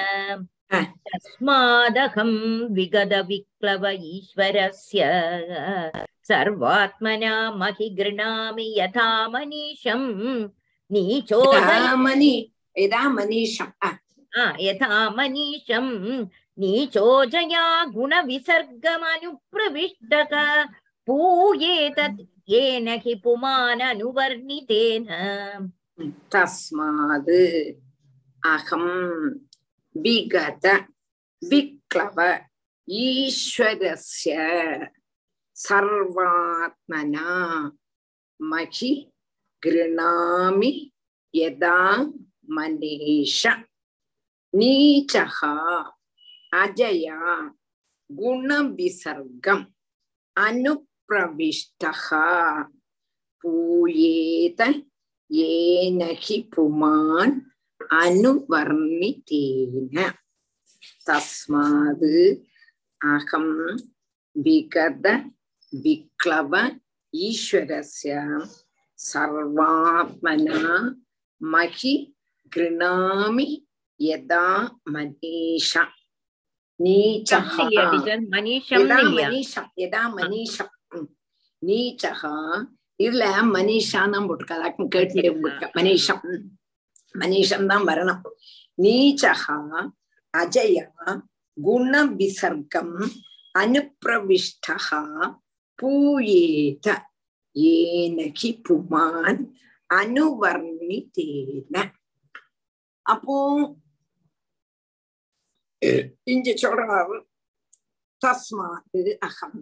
तस्मादहं 0.72 2.30
विगतविक्लव 2.74 3.86
ईश्वरस्य 3.92 5.00
सर्वात्मना 6.28 7.34
महि 7.60 7.88
गृह्णामि 7.98 8.66
यथा 8.78 9.08
मनीषम् 9.32 10.06
यथा 14.66 14.90
मनीषम् 15.16 15.92
नीचोजया 16.60 17.64
गुणविसर्गमनुप्रविष्टक 17.94 20.32
पूयेतत् 21.08 22.20
येन 22.50 22.88
हि 23.04 23.14
पुमाननुवर्णितेन 23.24 25.04
तस्माद् 26.34 27.32
अहम् 28.42 28.88
விகத 29.94 30.66
விக்ளவ 31.42 32.18
ஈஸ்வரஸ்ய 32.88 34.34
சர்வாத்மனா 35.56 37.30
மகி 38.40 38.92
கிருணாமி 39.62 40.72
யதா 41.34 41.78
மனேஷ 42.48 43.40
நீச்சகா 44.54 45.54
அஜயா 46.52 47.20
குணவிசர்க்கம் 48.10 49.64
அனுப்பிரவிஷ்டகா 50.36 52.26
பூயேத 53.44 54.60
ஏனகி 55.46 56.38
புமான் 56.52 57.34
அனுவர்ணித்தேன. 57.90 60.14
தஸ்மாது 61.06 62.44
அகம் 62.96 63.76
விகத 64.44 65.32
விக்ளவ 65.82 66.80
ஈஸ்வரஸ்ய. 67.12 68.44
சர்வாத்மனா 69.14 70.94
மகி 71.44 72.16
கிருணாமி 72.56 73.48
யதா 73.98 74.46
மனீஷா. 74.92 75.82
நீச்சகா 76.82 77.64
இதுல 82.98 83.24
மனிஷான்னு 83.54 83.92
போட்டிருக்கா. 83.92 84.56
மனிஷம். 85.72 86.20
மனிஷம் 87.14 87.66
தான் 87.66 87.84
வரணும் 87.84 88.24
நீச்சகா 88.78 89.58
அஜயா 90.34 90.86
குண 91.56 92.02
விசர்க்கம் 92.12 92.96
அனுப்பிரவிஷ்டா 93.54 94.76
பூயேத 95.78 96.86
ஏனகி 97.56 98.50
புமான் 98.64 99.42
அனுவர்ணித்தேன 99.90 101.74
அப்போ 103.06 103.36
இங்க 106.26 106.50
சொல்றாரு 106.62 107.16
தஸ்மாது 108.22 109.00
அகம் 109.18 109.60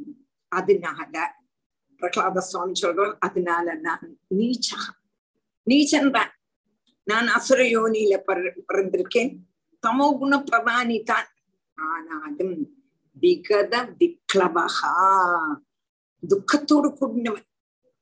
அதனால. 0.52 1.14
பிரகலாத 2.02 2.40
சுவாமி 2.40 2.74
சொல்றார் 2.82 3.14
அதனால 3.18 3.74
நான் 3.80 4.06
நீச்சகம் 4.36 5.00
நீச்சன்தான். 5.66 6.32
நான் 7.10 7.28
அசுரயோனியில 7.36 8.14
பிறந்திருக்கேன். 8.68 9.32
தமோ 9.82 10.06
குண 10.18 10.32
பிரதானி 10.48 10.98
தான். 11.10 11.28
ஆனாலும் 11.74 12.56
விகத 13.20 13.74
விக்ளவகா 13.98 14.94
துக்கத்தோடு 16.22 16.88
கூடினவன். 16.98 17.46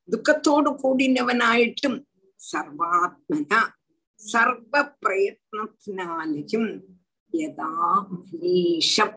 துக்கத்தோடு 0.09 0.71
கூடினவனாயிட்டும் 0.83 1.99
சர்வாத்மனா. 2.41 3.61
சர்வ 4.21 4.75
பிரயத்னத்தினாலையும் 5.03 6.71
யதா 7.33 7.71
மலீஷம் 8.13 9.17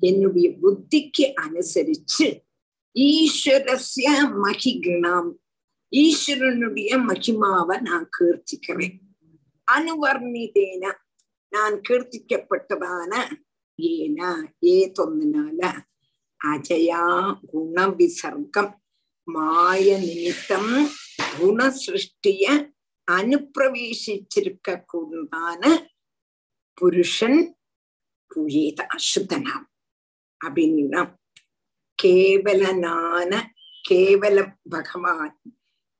என்னுடைய 0.00 0.48
புத்திக்கு 0.62 1.24
அனுசரிச்சு 1.44 2.26
ஈஸ்வரஸ்ய 2.94 4.08
மகிகிணாம். 4.44 5.30
ஈஸ்வரனுடைய 5.92 6.90
மகிமாவை 7.08 7.76
நான் 7.88 8.08
கீர்த்திக்கிறேன். 8.16 8.96
அனுவர்ணிதேன. 9.74 10.94
நான் 11.48 11.80
கீர்த்திக்கப்பட்டதான. 11.88 13.32
ஏன 13.76 14.18
ஏதொன்னால 14.66 15.60
அஜயா 16.44 17.04
குண 17.46 17.88
விசர்க்கம் 17.88 18.82
மாய 19.24 19.98
நிமித்தம் 19.98 20.88
குண 21.38 21.58
சிருஷ்டிய 21.70 22.72
அனுப்பிரவேசிச்சிருக்க 23.12 24.84
கூடான 24.92 25.86
புருஷன் 26.74 27.58
புயேத 28.34 28.86
அசுத்தனாம். 28.96 29.66
அப்படின்னா 30.44 31.14
கேவலனான 32.02 33.42
கேவல 33.88 34.38
பகவான் 34.68 35.40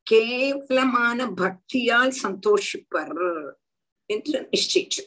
கேவலமான 0.03 1.27
பக்தியால் 1.27 2.13
சந்தோஷிப்பர். 2.23 3.51
என்று 4.11 4.39
நிஷ்டிச்சு 4.51 5.03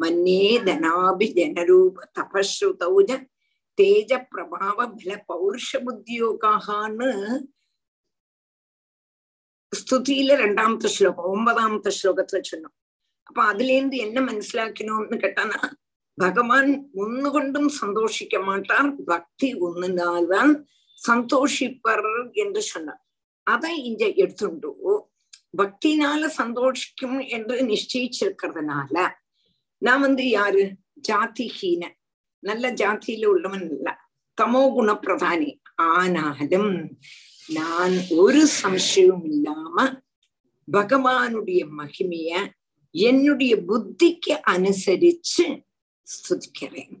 மன்னே 0.00 0.42
தனாபிஜனரூப 0.66 2.06
தபஸ்ருதௌஜ 2.18 3.10
தேஜ 3.78 4.12
பிரபாவ 4.30 4.78
பல 4.92 5.12
பௌருஷ 5.28 5.78
புத்தியோகான்னு 5.86 7.08
ஸ்துதியில 9.72 10.36
ரெண்டாமத்த 10.36 10.88
ஸ்லோகம் 10.88 11.30
ஒன்பதாமத்த 11.30 11.88
ஸ்லோகத்துல 11.98 12.40
சொன்னோம் 12.44 12.76
அப்ப 13.26 13.38
அதுல 13.42 13.72
இருந்து 13.72 13.96
என்ன 13.96 14.18
மனசிலாக்கணும்னு 14.20 15.18
கேட்டானா 15.18 15.58
பகவான் 16.18 16.70
ஒன்னு 16.94 17.28
கொண்டும் 17.30 17.68
சந்தோஷிக்க 17.82 18.36
மாட்டார் 18.44 18.88
பக்தி 19.04 19.48
ஒன்னுனால்தான் 19.60 20.52
சந்தோஷிப்பர் 20.98 22.08
என்று 22.34 22.62
சொன்னார் 22.62 23.02
அதை 23.46 23.72
இங்க 23.84 24.04
எடுத்துண்டோ 24.16 24.72
பக்தினால 25.54 26.22
சந்தோஷிக்கும் 26.38 27.18
என்று 27.28 27.56
நிச்சயிச்சிருக்கிறதுனால 27.62 28.96
நான் 29.82 30.00
வந்து 30.00 30.24
யாரு 30.30 30.64
ஜாதி 31.00 31.46
ஹீன 31.58 31.84
நல்ல 32.42 32.70
ஜாத்தியில 32.72 33.24
உள்ளவன் 33.24 33.66
இல்ல 33.70 33.88
தமோ 34.38 34.62
குண 34.74 34.90
பிரதானி 34.94 35.50
ஆனாலும் 35.88 36.72
நான் 37.48 37.94
ஒரு 38.16 38.42
சம்சயம் 38.62 39.24
இல்லாம 39.24 39.76
பகவானுடைய 40.68 41.60
மகிமைய 41.78 42.30
என்னுடைய 42.94 43.54
புத்திக்கு 43.66 44.34
அனுசரிச்சு 44.46 45.46
ஸ்துதிக்கிறேன் 46.06 46.96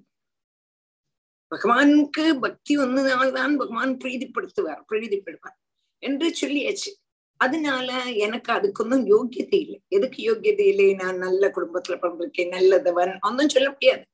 பகவானுக்கு 1.52 2.24
பக்தி 2.38 2.72
ஒன்றுனால்தான் 2.76 3.54
பகவான் 3.56 3.92
பிரீதிப்படுத்துவார் 3.96 4.82
பிரீதிப்படுவார் 4.92 5.58
என்று 6.02 6.28
சொல்லியாச்சு 6.40 6.90
அதனால 7.38 8.02
எனக்கு 8.02 8.52
அதுக்கொன்னும் 8.52 9.04
யோகியதை 9.06 9.58
இல்லை. 9.60 9.80
எதுக்கு 9.88 10.18
யோகியதை 10.32 10.66
இல்லை? 10.66 10.94
நான் 10.94 11.16
நல்ல 11.16 11.48
குடும்பத்துல 11.48 11.96
பிறந்திருக்கேன் 11.96 12.48
நல்லதவன். 12.48 13.18
ஒன்னும் 13.20 13.48
சொல்ல 13.48 13.70
முடியாது. 13.70 14.04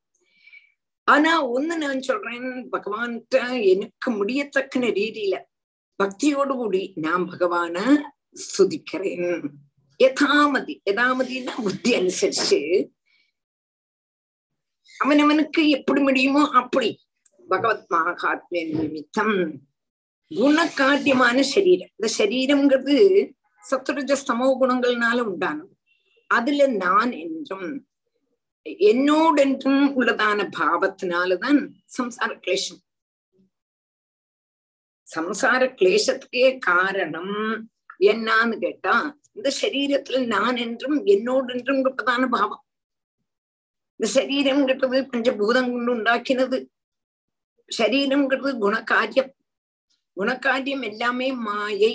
ஆனா 1.08 1.32
ஒண்ணு 1.52 1.76
நான் 1.76 2.00
சொல்றேன் 2.00 2.68
பகவான்கிட்ட 2.72 3.62
எனக்கு 3.64 4.10
முடியத்தக்கன 4.10 4.90
ரீதியில 4.92 5.36
பக்தியோடு 5.98 6.54
கூடி 6.54 6.92
நான் 6.96 7.28
பகவான 7.30 7.76
ஸ்துதிக்கிறேன். 8.44 9.48
யதாமதி. 10.04 10.74
யதாமதினா 10.90 11.50
புத்தி 11.62 11.92
அனுசரிச்சு 11.94 12.60
அவனவனுக்கு 15.04 15.68
எப்படி 15.68 16.00
முடியுமோ 16.00 16.48
அப்படி. 16.48 16.90
பகவத் 17.48 17.86
மகாத்மிய 17.90 18.62
நிமித்தம் 18.74 19.36
குணக்காட்டியமான 20.30 21.38
சரீரம். 21.40 21.90
இந்த 21.96 22.08
சரீரம்ங்கிறது 22.18 22.96
சத்துரஜ 23.70 24.12
ஸ்தமோ 24.22 24.48
குணங்கள்னால 24.60 25.18
உண்டானது. 25.30 25.72
அதுல 26.30 26.66
நான் 26.66 27.12
என்றும் 27.24 27.68
என்னோடென்றும் 28.90 29.82
உள்ளதான 29.98 30.46
பாவத்தினாலதான் 30.58 31.60
சம்சார 31.96 32.30
கிளேஷம். 32.44 32.80
சம்சார 35.06 35.62
கிளேசத்துக்கே 35.80 36.58
காரணம் 36.58 37.36
என்னான்னு 38.12 38.56
கேட்டா 38.58 38.94
இந்த 39.32 39.48
சரீரத்துல 39.62 40.18
நான் 40.26 40.56
என்றும் 40.56 40.98
என்னோடு 41.04 41.54
என்றும் 41.54 41.84
கிட்டதான 41.84 42.24
பாவம். 42.28 42.64
இந்த 44.00 44.06
சரீரம் 44.16 44.66
கிட்டது 44.68 44.98
பஞ்சபூதம் 45.12 45.70
கொண்டு 45.72 45.90
உண்டாக்கினது. 45.96 46.58
சரீரம் 47.70 48.28
கிட்டது 48.28 48.52
குணக்காரியம் 48.64 49.32
குணகாரியம் 50.16 50.84
எல்லாமே 50.90 51.28
மாயை 51.46 51.94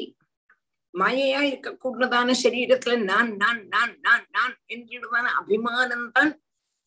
மாயையா 0.93 1.41
இருக்கக்கூடதான 1.49 2.33
சரீரத்துல 2.43 2.93
நான் 3.09 3.29
நான் 3.35 3.61
நான் 3.73 3.93
நான் 4.05 4.25
நான் 4.35 4.53
என்கிறதான 4.73 5.25
அபிமானம் 5.41 6.07
தான் 6.11 6.31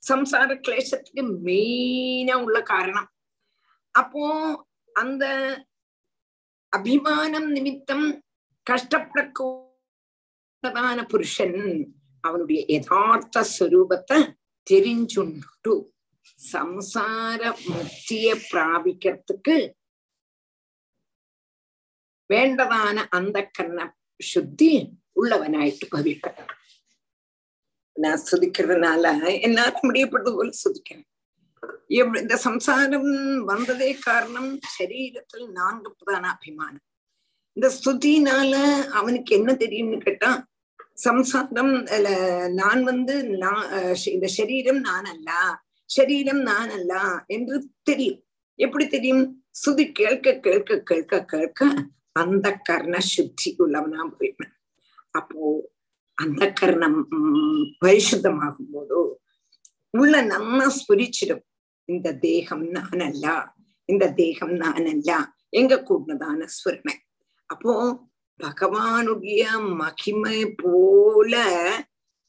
சம்சார 0.03 0.49
கிளேசத்துக்கு 0.67 1.23
மெயினா 1.47 2.35
உள்ள 2.45 2.59
காரணம். 2.73 3.09
அப்போ 3.95 4.23
அந்த 4.97 5.25
அபிமானம் 6.73 7.49
நிமித்தம் 7.57 8.07
கஷ்டப்படக்கூடதான 8.67 10.99
புருஷன் 11.13 11.61
அவனுடைய 12.25 12.61
யதார்த்த 12.75 13.37
ஸ்வரூபத்தை 13.55 14.19
தெரிஞ்சுண்டு. 14.67 15.75
சம்சார 16.53 17.41
முக்திய 17.69 18.27
பிராபிக்கிறதுக்கு 18.51 19.57
വേണ്ടതാന 22.32 22.98
അന്തക്കരണ 23.14 23.82
ശുദ്ധി 24.20 24.72
ഉള്ളവനായിട്ട് 25.16 25.86
ഭവിക്കണം 25.92 26.48
நான் 27.96 28.26
சுதிக்கிறதுனால 28.26 29.06
என்னால 29.42 29.70
முடியப்படுறது 29.84 30.34
போல 30.36 30.52
சுதிக்கிறேன் 30.58 31.08
எவ்- 31.98 32.20
இந்த 32.22 32.36
சம்சாரம் 32.46 33.10
வந்ததே 33.46 33.90
காரணம் 34.02 34.50
சரீரத்தில் 34.76 35.48
நான்கு 35.56 35.90
பிரதான 35.94 36.26
அபிமானம் 36.34 36.84
இந்த 37.58 37.68
ஸ்துதினால 37.76 38.54
அவனுக்கு 38.94 39.32
என்ன 39.36 39.52
தெரியும்னு 39.56 39.98
கேட்டா 40.04 40.30
சம்சாரம் 41.04 41.74
அல்ல, 41.96 42.10
நான் 42.56 42.82
வந்து 42.84 43.16
நான் 43.42 43.64
அஹ், 43.76 43.96
இந்த 44.10 44.28
சரீரம் 44.38 44.82
நான் 44.82 45.08
அல்ல 45.14 45.30
சரீரம் 45.90 46.42
நான் 46.44 46.72
அல்ல 46.72 46.94
என்று 47.30 47.58
தெரியும் 47.84 48.22
எப்படி 48.60 48.86
தெரியும் 48.88 49.24
ஸ்துதி 49.56 49.86
கேட்க 50.00 50.34
கேட்க 50.46 50.78
கேட்க 50.90 51.20
கேட்க 51.34 51.62
அந்த 52.17 52.47
கர்ண 52.63 52.99
சுத்தி 52.99 53.57
உள்ளவனா 53.59 54.01
போயிடுவேன் 54.13 54.55
அப்போ 55.11 55.41
அந்த 56.19 56.53
கர்ணம் 56.53 56.99
பரிசுத்தமாகும் 57.85 58.71
போதோ 58.75 59.01
உள்ள 59.99 60.23
நன்னா 60.23 60.67
ஸ்புரிச்சிடும். 60.77 61.45
இந்த 61.89 62.13
தேகம் 62.19 62.65
நானல்ல 62.75 63.27
இந்த 63.89 64.11
தேகம் 64.13 64.55
நானல்ல 64.55 65.13
எங்க 65.51 65.83
கூடதான 65.83 66.47
ஸ்வரணை 66.49 66.95
அப்போ 67.51 67.73
பகவானுடைய 68.41 69.43
மகிமை 69.77 70.39
போல 70.55 71.35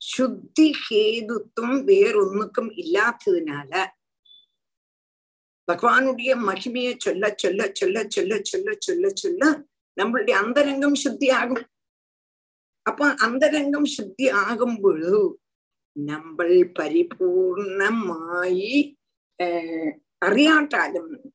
சுத்தி 0.01 0.73
ஹேதுத்துவம் 0.83 1.77
வேறொன்னுக்கும் 1.87 2.71
இல்லாததுனால 2.75 3.71
பகவானுடைய 5.67 6.31
மகிமையை 6.43 6.95
சொல்ல 6.97 7.33
சொல்ல 7.37 7.69
சொல்ல 7.73 8.05
சொல்ல 8.09 8.39
சொல்ல 8.41 8.73
சொல்ல 8.79 9.09
சொல்ல 9.15 9.43
நம்மளுடைய 9.97 10.37
அந்தரங்கம் 10.37 10.93
சுத்தி 10.93 11.29
ஆகும் 11.29 11.65
அப்ப 12.87 13.07
அந்தரங்கம் 13.07 13.83
சுத்தி 13.83 14.29
ஆகும் 14.29 14.81
பொழுது 14.81 15.37
நம்ம 15.95 16.43
பரிபூர்ணமாயி 16.77 18.97
அறியாட்டாலும் 20.23 21.31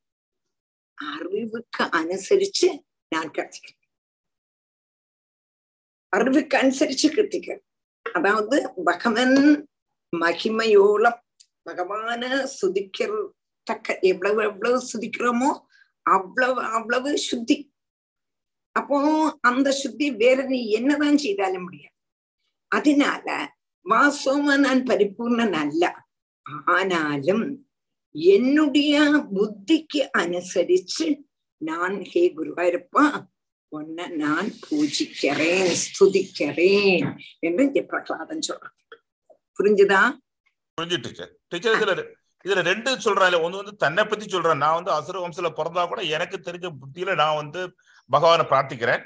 അറിവുക്ക് 0.99 1.83
അനുസരിച്ച് 1.83 2.67
ഞാൻ 3.15 3.29
കത്തിക്കണം 3.29 3.89
അറിവുക്ക് 6.17 6.57
അനുസരിച്ച് 6.57 7.09
കത്തിക്കണം 7.09 7.61
അതായത് 8.07 8.69
ഭഗവൻ 8.79 9.65
മഹിമയോളം 10.13 11.13
ഭഗവാന് 11.65 12.47
സ്തുതിക്കത്തക്ക 12.47 13.99
എവ്വളവ് 14.03 14.43
എവ്വളവ് 14.43 14.79
സ്തുതിக்கிறோமோ 14.79 15.55
அவ்வளவு 16.07 16.63
அவ்வளவு 16.63 17.17
சுத்தி 17.17 17.68
அப்போ 18.79 18.99
அந்த 19.51 19.69
சுத்தி 19.83 20.07
வேற 20.23 20.39
நீ 20.53 20.61
என்னதான் 20.79 21.23
செய்தாலும் 21.25 21.65
முடியாது. 21.67 21.95
அதனால 22.73 23.27
வாஸ்தவமா 23.87 24.55
நான் 24.67 24.83
பரிபூர்ணன் 24.91 25.57
அல்ல 25.63 25.85
ஆனாலும் 26.75 27.47
என்னுடைய 28.35 29.01
புத்திக்கு 29.35 30.01
அனுசரிச்சு 30.21 31.07
நான் 31.63 31.97
ஹே 32.11 32.23
குருவாயிருப்பா 32.37 33.05
உன்னை 33.73 34.05
நான் 34.23 34.49
பூஜிக்கிறேன் 34.65 35.73
ஸ்துதிக்கிறேன் 35.83 37.09
என்று 37.47 37.65
இங்க 37.67 37.81
பிரகலாதன் 37.91 38.47
சொல்றான். 38.49 38.77
புரிஞ்சுதா? 39.59 40.01
புரிஞ்சு 40.79 40.99
டீச்சர் 41.05 41.33
டீச்சர் 41.49 41.77
இதுல 41.79 42.05
இதுல 42.45 42.63
ரெண்டு 42.71 42.91
சொல்றாங்க 43.05 43.39
ஒண்ணு 43.45 43.61
வந்து 43.61 43.75
தன்னை 43.85 44.03
பத்தி 44.05 44.27
சொல்றேன். 44.29 44.63
நான் 44.65 44.77
வந்து 44.79 44.93
அசுர 44.97 45.17
வம்சல 45.23 45.49
பிறந்தா 45.59 45.83
கூட 45.89 46.01
எனக்கு 46.17 46.37
தெரிஞ்ச 46.47 46.67
புத்தியில 46.81 47.15
நான் 47.23 47.41
வந்து 47.41 47.61
பகவானை 48.15 48.45
பிரார்த்திக்கிறேன். 48.51 49.05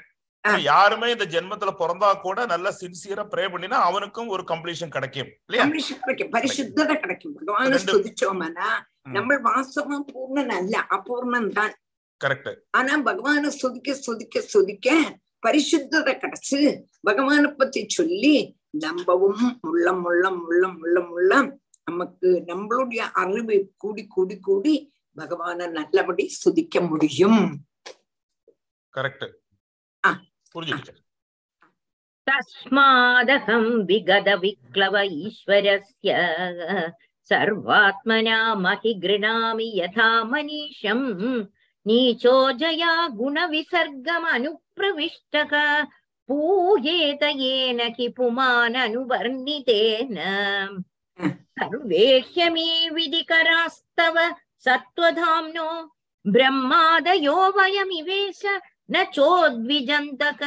யாருமே 0.69 1.07
இந்த 1.13 1.25
ஜென்மத்துல 1.33 1.71
பிறந்தா 1.81 2.07
கூட 2.23 2.45
நல்லா 2.53 2.71
சின்சியரா 2.79 3.23
ப்ரே 3.33 3.43
பண்ணினா 3.53 3.77
அவனுக்கும் 3.89 4.31
ஒரு 4.35 4.43
கம்ப்ளீஷன் 4.51 4.93
கிடைக்கும் 4.95 5.29
கம்ப்ளீஷன் 5.61 6.01
கிடைக்கும். 7.03 7.35
பகவான 7.37 7.79
ஸ்துதிச்சோம்னா. 7.83 8.67
நம்ம 9.15 9.37
வாஸ்தவமா 9.47 9.97
பூர்ணன் 10.11 10.53
அல்ல 10.59 10.75
அபூர்ணன் 10.97 11.49
தான். 11.59 11.73
கரெக்ட் 12.21 12.51
ஆனா 12.79 12.93
பகவான 13.09 13.51
ஸ்துதிக்க 13.57 13.95
ஸ்துதிக்க 14.01 14.43
ஸ்துதிக்க 14.49 14.89
பரிசுத்ததை 15.45 16.13
கிடைச்சு 16.23 16.59
பகவானை 17.07 17.49
பத்தி 17.61 17.81
சொல்லி 17.97 18.35
நம்பவும் 18.85 19.43
உள்ளம் 19.69 20.03
உள்ளம் 20.09 20.39
உள்ளம் 20.49 20.77
உள்ளம் 20.83 21.11
உள்ளம் 21.17 21.49
நமக்கு 21.89 22.29
நம்மளுடைய 22.49 23.01
அறிவு 23.21 23.57
கூடி 23.83 24.03
கூடி 24.15 24.35
கூடி 24.47 24.75
பகவானை 25.17 25.65
நல்லபடி 25.77 26.25
ஸ்துதிக்க 26.37 26.75
முடியும். 26.91 27.43
கரெக்ட். 28.95 29.25
புரிஞ்சுக்கிச்சு. 30.55 30.93
தஸ்மாதகம் 32.27 33.71
விகத 33.89 34.29
விக்ளவ 34.43 34.95
ஈஸ்வரஸ்ய. 35.21 36.11
சர்வாத்மனா 37.31 38.39
மகி 38.63 38.93
கிருணாமி 39.03 39.67
யதா 39.79 40.09
மனிஷம் 40.31 41.07
நீச்சோ 41.85 42.35
ஜயா 42.59 42.93
குணவிசர்கம் 43.17 44.27
அனுப்பிரவிஷ்டக 44.33 45.53
பூயேத 46.29 47.23
ஏன 47.51 47.89
கி 47.89 48.07
புமான் 48.17 48.77
அனுவர்ணிதேன 48.83 50.17
சர்வேஹ்யமே 51.57 52.69
விதிகராஸ்தவ 52.95 54.15
சத்வதாம்னோ 54.65 55.69
பிரம்மாதயோ 56.25 57.37
வயமிவேஷ 57.57 58.43
न 58.91 59.03
चोद्विजन्तक। 59.03 60.43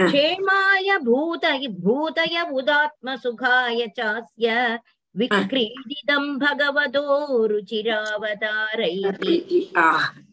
क्षेमाय 0.00 0.96
भूतय 0.98 1.66
भूतय 1.80 2.36
उदात्मसुखाय 2.52 3.86
चास्य 3.86 4.78
विक्रीडितं 5.16 6.38
भगवतो 6.38 7.46
रुचिरावतारैः। 7.46 9.16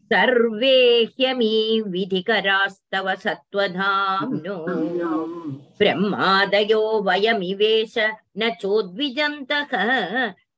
सर्वे 0.09 1.03
ह्यमी 1.03 1.81
विधिकरास्तव 1.87 3.15
सत्त्वधाम्नो। 3.15 4.57
ब्रह्मादयो 5.79 6.81
वयमिवेश 7.01 7.95
न 8.37 8.49
चोद्विजन्तः 8.61 9.71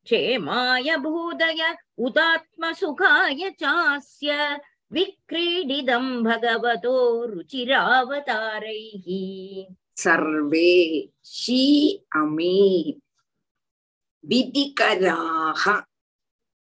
क्षेमाय 0.06 0.98
भूदय 0.98 1.62
उदात्मसुखाय 1.98 3.50
चास्य 3.50 4.60
विक्रीडितं 4.92 6.24
भगवतो 6.24 7.26
रुचिरावतारैः। 7.26 9.08
सर्वे 9.96 11.10
हि 11.26 12.06
अमी 12.16 13.02
विधिकराः। 14.26 15.80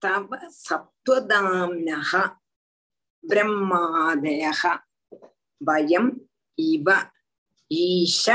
तव 0.02 0.28
सत्त्वदाम्नः 0.44 2.30
ब्रह्मादयः। 3.24 4.74
वयम् 5.68 6.10
इव 6.58 6.94
ईश 7.72 8.30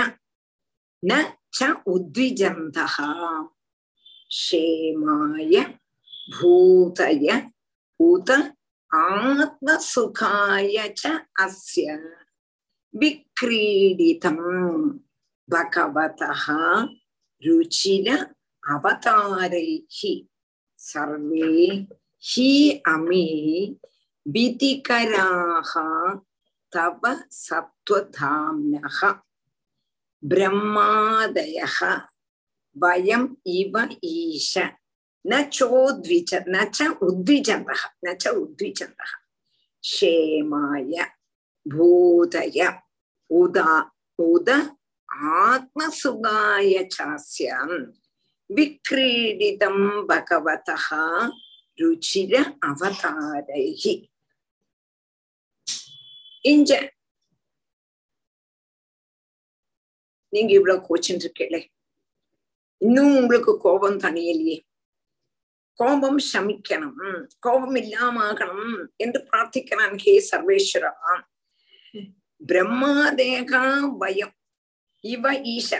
न 1.06 1.34
च 1.54 1.64
उद्विजन्तः। 1.88 2.96
क्षेमाय 4.30 5.62
भूतय 6.32 7.50
उत 8.00 8.55
ஆத்மசுகாய 8.91 10.76
அஸ்ய 11.43 11.88
விக்ரீடிதம் 12.93 14.45
பகவதः 15.50 16.43
ருச்சிர 17.43 18.08
அவதாரைஹி 18.63 20.13
சர்வே 20.80 21.52
ஹி 22.24 22.52
அமே 22.93 23.28
விதிகராக 24.26 25.71
தவ 26.74 27.04
சத்வதாம்னக 27.43 29.00
பிரம்மாதய 30.24 31.60
வயம் 32.76 33.30
இவ 33.58 33.76
ஈஷ 34.15 34.54
நச்சோத்விஜ 35.26 36.32
நச்ச 36.46 36.80
உத்விஜந்தக 37.08 37.82
நச்ச 38.00 38.24
உத்விஜந்தக 38.44 39.12
ஷேமாய 39.84 40.94
பூதய 41.66 42.58
உதா 43.30 43.72
உத 44.20 44.50
ஆத்மசுகாய 45.44 46.74
சாஸ்யம் 46.98 47.78
விக்ரீடிதம் 48.50 49.86
பகவதः 50.08 50.88
ருச்சிர 51.80 52.34
அவதாரைகி 52.68 53.94
இஞ்ச 56.46 56.72
நீங்க 60.34 60.52
இவ்வளவு 60.54 60.86
கோச்சுட்டு 60.88 61.26
இருக்கீங்களே. 61.26 61.62
இன்னும் 62.82 63.14
உங்களுக்கு 63.16 63.52
கோபம் 63.58 64.00
தனியலையே 64.00 64.58
கோபம் 65.76 66.20
சமிக்கணும். 66.34 67.26
கோபம் 67.40 67.76
இல்லாம 67.76 68.32
ஆகணும் 68.32 68.88
என்று 68.96 69.20
பிரார்த்திக்கிறான் 69.32 69.98
ஹே 69.98 70.14
சர்வேஸ்வரா. 70.32 70.94
பிரம்மாதேகா 72.48 73.64
பயம். 74.00 74.34
இவ 75.02 75.34
ஈஷ. 75.34 75.72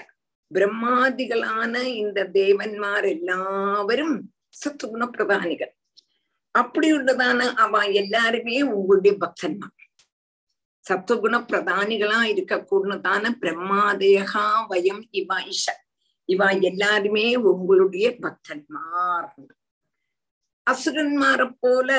பிரம்மாதிகளான 0.54 1.76
இந்த 1.84 2.30
தேவன்மார் 2.34 3.08
எல்லாவரும் 3.10 4.16
சத்துகுண 4.60 5.04
பிரதானிகள். 5.06 5.74
அப்படி 6.52 6.94
உள்ளதான 6.94 7.40
அவ 7.56 7.80
எல்லாருமே 7.86 8.62
உங்களுடைய 8.62 9.18
பக்தன்மார் 9.18 9.84
சத்துகுண 10.90 11.36
பிரதானிகளா 11.50 12.20
இருக்கக்கூடதான 12.34 13.24
பிரம்மாதேகா 13.42 14.46
வயம் 14.70 15.04
இவ 15.12 15.40
ஈஷ. 15.40 15.66
இவ 16.26 16.46
எல்லாருமே 16.62 17.36
உங்களுடைய 17.36 18.16
பக்தன்மார். 18.22 19.30
அசுரன்மாரை 20.68 21.48
போல 21.60 21.92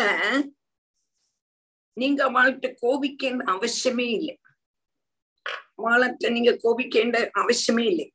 நீங்க 1.97 2.21
அவள்கிட்ட 2.31 2.69
கோபிக்கேண்ட 2.83 3.43
அவசியமே 3.55 4.07
இல்லை. 4.19 4.35
அவள்கிட்ட 5.79 6.31
நீங்க 6.31 6.53
கோபிக்கேண்ட 6.65 7.17
அவசியமே 7.41 7.85
இல்லை. 7.87 8.07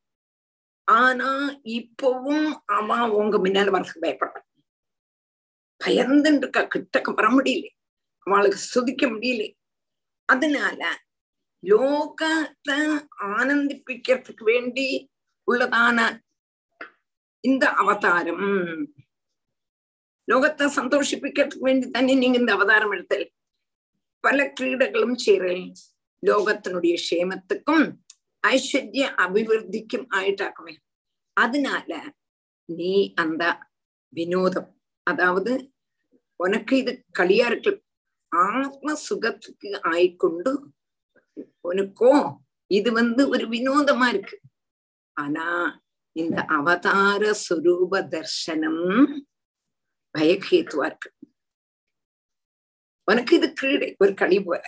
ஆனா 0.87 1.29
இப்பவும் 1.79 2.47
அவ 2.65 3.09
உங்க 3.11 3.37
முன்னால 3.37 3.73
வரக்கு 3.75 4.03
பயப்படுறான் 4.05 4.47
பயந்துட்டு 5.81 6.41
இருக்கா 6.43 6.61
கிட்டக்க 6.73 7.13
வர 7.13 7.27
முடியல. 7.29 7.67
அவளுக்கு 8.27 8.59
சுதிக்க 8.73 9.03
முடியல. 9.07 9.43
அதனால 10.29 10.81
லோகத்தை 11.63 12.77
ஆனந்திப்பிக்கிறதுக்கு 13.35 14.43
வேண்டி 14.43 14.87
உள்ளதான 15.47 15.97
இந்த 17.43 17.65
அவதாரம் 17.81 18.47
லோகத்தை 20.31 20.65
சந்தோஷிப்பிக்கிறதுக்கு 20.77 21.67
வேண்டி 21.67 21.87
தானே 21.89 22.15
நீங்க 22.15 22.37
இந்த 22.37 22.53
அவதாரம் 22.53 22.93
எடுத்தல் 22.93 23.27
பல 24.23 24.45
கிரீடங்களும் 24.49 25.17
செய்றேன் 25.25 25.65
லோகத்தினுடைய 26.23 26.95
க்ஷேமத்துக்கும் 27.01 27.85
ஐஸ்வர்ய 28.43 29.05
அபிவிருத்திக்கும் 29.17 30.07
ஆயிட்டாக்குவேன் 30.17 30.81
அதனால 31.37 31.91
நீ 32.69 32.93
அந்த 33.15 33.43
வினோதம் 34.13 34.69
அதாவது 35.07 35.51
உனக்கு 36.39 36.73
இது 36.77 36.91
களியா 37.19 37.47
இருக்கு 37.51 37.71
ஆத்ம 38.31 38.93
சுகத்துக்கு 39.01 39.69
ஆயிக்கொண்டு 39.91 40.51
உனக்கோ 41.65 42.13
இது 42.71 42.89
வந்து 42.91 43.21
ஒரு 43.29 43.45
வினோதமா 43.47 44.07
இருக்கு 44.09 44.37
ஆனா 45.17 45.47
இந்த 46.15 46.39
அவதார 46.49 47.23
சுரூப 47.41 48.01
தர்சனம் 48.13 48.85
பயகேத்துவா 50.17 50.85
இருக்கு 50.85 51.09
உனக்கு 53.07 53.35
இது 53.35 53.53
கிரீடை 53.61 53.95
ஒரு 53.97 54.13
களி 54.13 54.43
போல. 54.43 54.61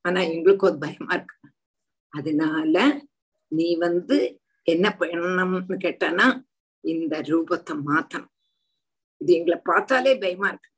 ஆனா 0.00 0.20
எங்களுக்கு 0.20 0.66
ஒரு 0.66 0.78
பயமா 0.78 1.14
இருக்கு. 1.14 1.36
அதனால 2.08 3.02
நீ 3.48 3.76
வந்து 3.76 4.40
என்ன 4.62 4.96
பண்ணணும்னு 4.98 5.76
கேட்டனா 5.84 6.26
இந்த 6.80 7.20
ரூபத்தை 7.20 7.74
மாத்தணும். 7.88 8.32
இது 9.16 9.32
எங்களை 9.32 9.60
பார்த்தாலே 9.64 10.18
பயமா 10.18 10.48
இருக்கு. 10.48 10.70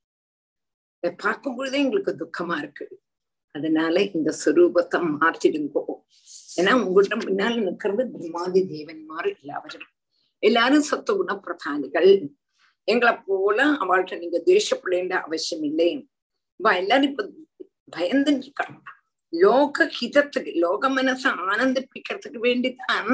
பார்க்கும் 1.16 1.57
பொழுதே 1.57 1.79
எங்களுக்கு 1.79 2.12
துக்கமா 2.23 2.59
இருக்கு. 2.59 3.03
அதனால 3.55 4.03
இந்த 4.03 4.31
சுரூபத்தை 4.45 4.99
மாற்றிடுங்கோ. 5.21 5.85
ஏன்னா 6.57 6.73
உங்கள்கிட்ட 6.85 7.16
முன்னால 7.27 7.55
நிக்கிறது 7.69 8.03
பிரம்மாதி 8.14 8.62
தேவன்மார் 8.73 9.29
எல்லாவரும். 9.40 9.92
எல்லாரும் 10.38 10.88
சத்துவகுண 10.90 11.35
பிரதானிகள் 11.40 12.11
எங்களை 12.88 13.14
போல 13.27 13.59
அவள்கிட்ட 13.83 14.18
நீங்க 14.18 14.38
தேசப்படேண்ட 14.46 15.14
அவசியம் 15.27 15.64
இல்லை. 15.64 15.90
இவ 16.61 16.77
எல்லாரும் 16.77 17.11
இப்ப 17.11 17.25
பயந்துட்டு 17.96 18.44
இருக்காங்க 18.49 18.79
லோக 19.33 19.87
ஹிதத்துக்கு 20.01 20.53
லோக 20.55 20.90
மனசை 20.90 21.31
ஆனந்திப்பிக்கிறதுக்கு 21.53 22.38
வேண்டித்தான் 22.42 23.11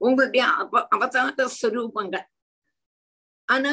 உங்களுடைய 0.00 0.46
அவ 0.46 0.82
அவதார 0.88 1.46
ஸ்வரூபங்கள் 1.56 2.26
ஆனா 3.48 3.72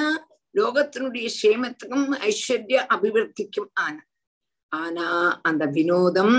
லோகத்தினுடைய 0.55 1.27
சேமத்துக்கும் 1.41 2.07
ஐஸ்வர்ய 2.27 2.77
அபிவிருத்திக்கும் 2.93 3.71
ஆன. 3.73 3.95
ஆனா 4.71 5.07
அந்த 5.43 5.63
வினோதம் 5.65 6.37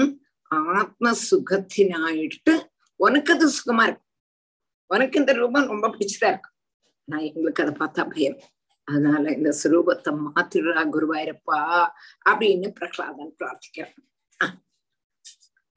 ஆத்ம 0.50 1.12
சுகத்தினாயிட்டு 1.28 2.52
உனக்கு 3.00 3.32
அது 3.34 3.46
சுகமா 3.48 3.82
இருக்கும். 3.82 4.10
உனக்கு 4.90 5.18
இந்த 5.18 5.32
ரூபம் 5.32 5.66
ரொம்ப 5.66 5.86
பிடிச்சதா 5.88 6.28
இருக்கும். 6.32 6.56
நான் 7.08 7.26
எங்களுக்கு 7.28 7.62
அதை 7.64 7.74
பார்த்தா 7.80 8.04
பயம். 8.14 8.38
அதனால 8.87 9.23
இந்த 9.31 9.51
சுரூபத்தை 9.61 10.11
மாத்திடுறா 10.25 10.83
குருவாயிரப்பா 10.93 11.59
அப்படின்னு 12.25 12.69
பிரகலாதன் 12.79 13.35
பிரார்த்திக்கிறான் 13.39 13.97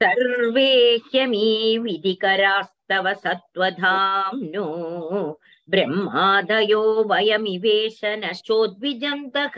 सर्वे 0.01 0.71
ह्यमी 1.05 1.45
विधिकरास्तव 1.77 3.05
सत्त्वधाम्नो 3.21 4.63
ब्रह्मादयो 5.69 6.81
वयमिवेश 7.11 7.99
नश्चोद्विजन्तः 8.23 9.55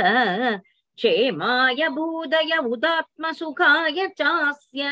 क्षेमाय 0.97 1.87
भूदय 1.89 2.57
उदात्मसुखाय 2.69 4.07
चास्य 4.19 4.83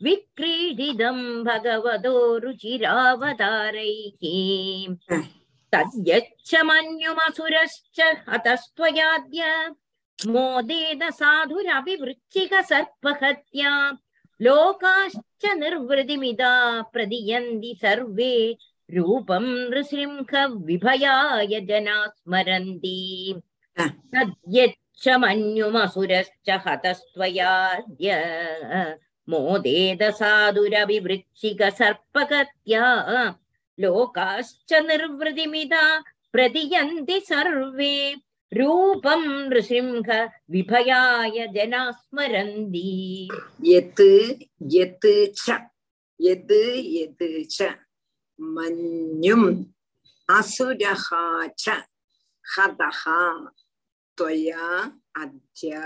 विक्रीडितं 0.00 1.18
भगवतो 1.44 2.14
रुचिरावतारैः 2.44 4.22
तद्यच्च 5.72 6.54
मन्युमसुरश्च 6.64 8.00
हतस्त्वयाद्य 8.28 9.42
मोदेन 10.26 11.10
साधुरभिवृच्चिक 11.10 12.54
सर्पहत्या 12.54 13.72
लोकाश्च 14.42 15.44
निर्वृतिमिदा 15.56 16.52
प्रदीयन्ति 16.92 17.78
सर्वे 17.82 18.34
रूपं 18.94 19.44
नृसिंह 19.70 20.46
विभयाय 20.46 21.60
जना 21.60 22.06
स्मरन्ति 22.06 22.98
हा. 23.78 23.86
तद्यच्च 23.86 25.08
मन्युमसुरश्च 25.08 26.50
हतस्त्वयाद्य 26.66 28.08
मोदेद 29.28 30.02
साधुरभिवृच्छिक 30.10 31.62
सर्पगत्या 31.62 32.84
लोकाश्च 33.79 34.73
निर्वृतिमिदा 34.87 35.83
प्रतियन्ति 36.33 37.19
सर्वे 37.29 37.95
रूपं 38.51 39.23
नृसिंह 39.49 40.07
विभयाय 40.51 41.47
जनाः 41.55 41.91
स्मरन्ति 41.91 43.27
यत् 43.71 44.01
यत् 44.75 45.07
च 45.37 45.59
यद् 46.19 46.51
यद् 46.97 47.23
च 47.51 47.73
मन्युम् 48.39 49.49
असुरः 50.29 51.05
च 51.59 51.81
हतः 52.45 53.03
त्वया 54.17 54.67
अद्य 55.21 55.79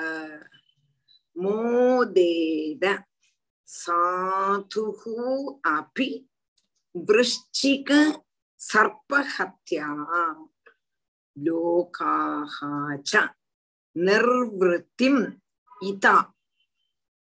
मोदेद 1.35 2.85
साधुः 3.67 5.01
अपि 5.71 6.09
वृश्चिक 7.08 7.90
सर्पहत्या 8.60 9.86
लोकाः 11.36 12.56
च 13.06 13.28
निर्वृत्तिम् 13.96 15.22
इता 15.88 16.14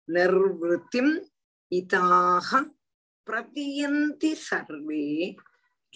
निर्वृत्तिम् 0.09 1.13
इताः 1.73 2.51
प्रतीयन्ति 3.27 4.35
सर्वे 4.39 5.05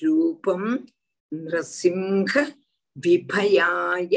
रूपं 0.02 0.62
नृसिंह 1.32 2.32
विभयाय 2.96 4.16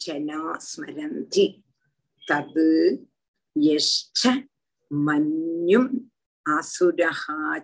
जना 0.00 0.56
स्मरन्ति 0.68 1.46
तद् 2.22 2.58
यश्च 3.56 4.26
मन्युम् 5.06 5.88
असुरः 6.58 7.22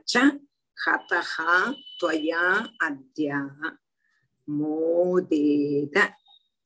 च 0.09 0.31
ஹதஹா 0.78 1.54
துவயா 2.00 2.46
அத்யா 2.88 3.40
மோதேத 4.48 5.98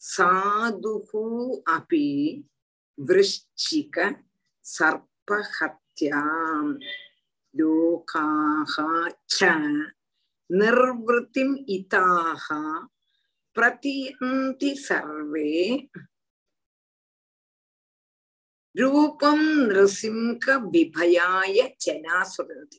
சாதுகு 0.02 1.26
அபி 1.76 2.08
விருஷ்சிக 2.98 3.98
சர்ப்பஹத்யாம் 4.66 6.74
லோகாஹா 7.56 8.90
ச 9.36 9.50
நிர்வத்திம் 10.50 11.56
இதாஹா 11.76 12.62
பிரதியந்தி 13.56 14.72
சர்வே 14.88 15.52
ரூபம் 18.76 19.48
நிருசிம்க 19.68 20.46
விபயாய 20.74 21.56
ஜனா 21.86 22.18
சொல்றது 22.34 22.78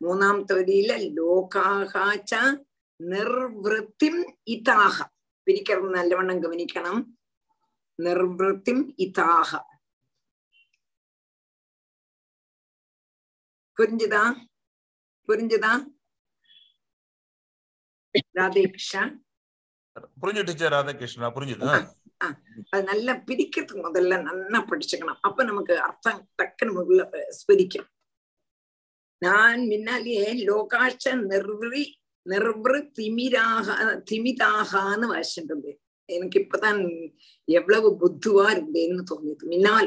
மூணாம் 0.00 0.42
தகுதியில 0.44 0.92
லோகாகாச்ச 1.16 2.34
நிர்வத்திம் 3.00 4.22
இதாக 4.48 4.96
பிரிக்கிறது 5.46 5.90
நல்லவண்ணம் 5.90 6.42
கவனிக்கணும் 6.42 7.02
நிர்வத்திம் 7.98 8.82
இதாக 8.98 9.50
புரிஞ்சுதா 13.78 14.22
புரிஞ்சுதா 15.28 15.72
ராதேகிருஷ்ணா 18.38 19.02
புரிஞ்சு 20.22 20.42
டீச்சர் 20.42 20.74
ராதாகிருஷ்ணா 20.74 21.28
புரிஞ்சுது 21.36 21.68
அது 22.70 22.82
நல்லா 22.82 23.12
பிரிக்கிறதுக்கு 23.28 23.84
முதல்ல 23.86 24.16
நல்லா 24.22 24.58
படிச்சுக்கணும் 24.70 25.20
அப்ப 25.22 25.44
நமக்கு 25.44 25.74
அர்த்தம் 25.80 26.20
டக்குன்னு 26.38 26.76
முதல்ல 26.78 27.04
ஸ்பரிக்கும் 27.30 27.88
நான் 29.22 29.60
முன்னாலேயே 29.66 30.26
லோகாட்ச 30.46 31.14
நிர்வி 31.30 31.84
நிர்வரு 32.26 32.78
திமிராக 32.98 33.66
திமிதாகான்னு 34.10 35.06
வாசிட்டு 35.12 35.50
இருந்தேன் 35.50 35.78
எனக்கு 36.08 36.38
இப்பதான் 36.38 36.80
எவ்வளவு 37.48 37.88
புத்துவா 38.00 38.46
இருந்தேன்னு 38.54 39.02
தோணியது 39.10 39.46
முன்னால. 39.50 39.86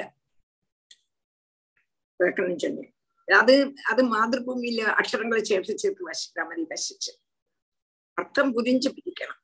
சொன்னேன். 2.64 2.92
அது 3.28 3.54
அது 3.90 4.02
மாதிருபூமியில 4.14 4.82
அக்ஷரங்களை 5.00 5.42
சேர்த்து 5.42 5.78
சேர்த்து 5.78 6.08
வாசிக்கிற 6.08 6.44
மாதிரி 6.44 6.64
வாசிச்சு 6.64 7.12
அர்த்தம் 8.18 8.54
புரிஞ்சு 8.56 8.90
பிடிக்கணும் 8.96 9.40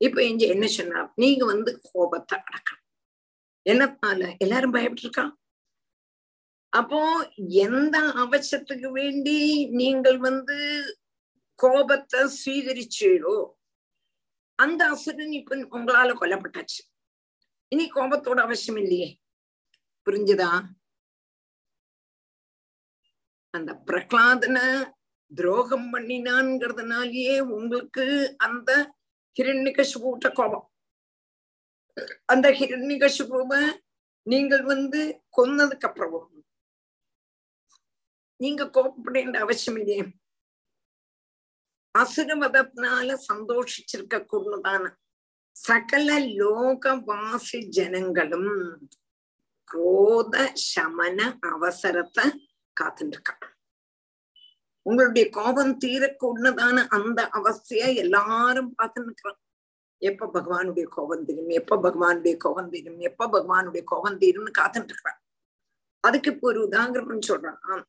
இப்ப 0.00 0.18
இங்க 0.24 0.44
என்ன 0.46 0.66
சொன்னா 0.66 1.00
நீங்க 1.16 1.44
வந்து 1.44 1.70
கோபத்தை 1.92 2.36
அடக்கணும். 2.38 2.84
என்னத்தால 3.66 4.38
எல்லாரும் 4.38 4.74
பயப்பட்டு 4.74 5.04
இருக்கான் 5.06 5.32
அப்போ 6.70 7.30
எந்த 7.36 7.98
அவசியத்துக்கு 7.98 8.88
வேண்டி 8.92 9.66
நீங்கள் 9.66 10.18
வந்து 10.18 10.58
கோபத்தை 11.54 12.20
சுவீகரிச்சீரோ 12.20 13.56
அந்த 14.58 14.88
அசுரன் 14.88 15.32
இப்ப 15.32 15.56
உங்களால 15.56 16.14
கொல்லப்பட்டாச்சு. 16.20 16.80
இனி 17.68 17.90
கோபத்தோட 17.90 18.40
அவசியம் 18.40 18.80
இல்லையே. 18.82 19.18
புரிஞ்சுதா? 20.06 20.62
அந்த 23.50 23.74
பிரகலாதன 23.86 24.58
துரோகம் 25.36 25.94
பண்ணினான்ங்கிறதுனாலயே 25.94 27.40
உங்களுக்கு 27.40 28.36
அந்த 28.36 28.94
ஹிரண்யகசுபூட்ட 29.38 30.32
கோபம். 30.32 30.72
அந்த 32.24 32.50
ஹிரண்யகசுபுவ 32.50 33.78
நீங்கள் 34.22 34.62
வந்து 34.62 35.22
கொன்னதுக்கு 35.36 35.86
அப்புறம் 35.86 36.37
நீங்க 38.40 38.64
கோபப்பட 38.64 39.36
அவசியம் 39.36 39.78
இல்லையே. 39.80 40.04
அசுரவதத்தினால 41.94 43.16
சந்தோஷிச்சிருக்க 43.32 44.16
கூடதான 44.32 44.84
சகல 45.56 46.18
லோகவாசி 46.18 47.60
ஜனங்களும் 47.68 48.52
குரோத 49.70 50.34
சமன 50.54 51.38
அவசரத்தை 51.42 52.24
காத்துட்டு 52.80 53.34
உங்களுடைய 54.82 55.28
கோபம் 55.30 55.78
தீரக்கூடதான 55.78 56.86
அந்த 56.88 57.30
அவஸ்தைய 57.32 57.94
எல்லாரும் 57.94 58.74
பார்த்து 58.74 59.38
எப்ப 59.98 60.26
பகவானுடைய 60.26 60.84
கோபம் 60.88 61.24
தீரும்? 61.24 61.48
எப்ப 61.48 61.76
பகவானுடைய 61.76 62.36
கோபம் 62.36 62.70
தீரும்? 62.70 62.98
எப்ப 62.98 63.26
பகவானுடைய 63.26 63.82
கோபம் 63.84 64.18
தீரும்னு 64.18 64.52
காத்துட்டு 64.58 64.90
இருக்கிறான் 64.90 65.20
அதுக்கு 66.00 66.30
இப்போ 66.30 66.48
ஒரு 66.48 66.68
உதாகரணம் 66.68 67.28
சொல்றான். 67.28 67.82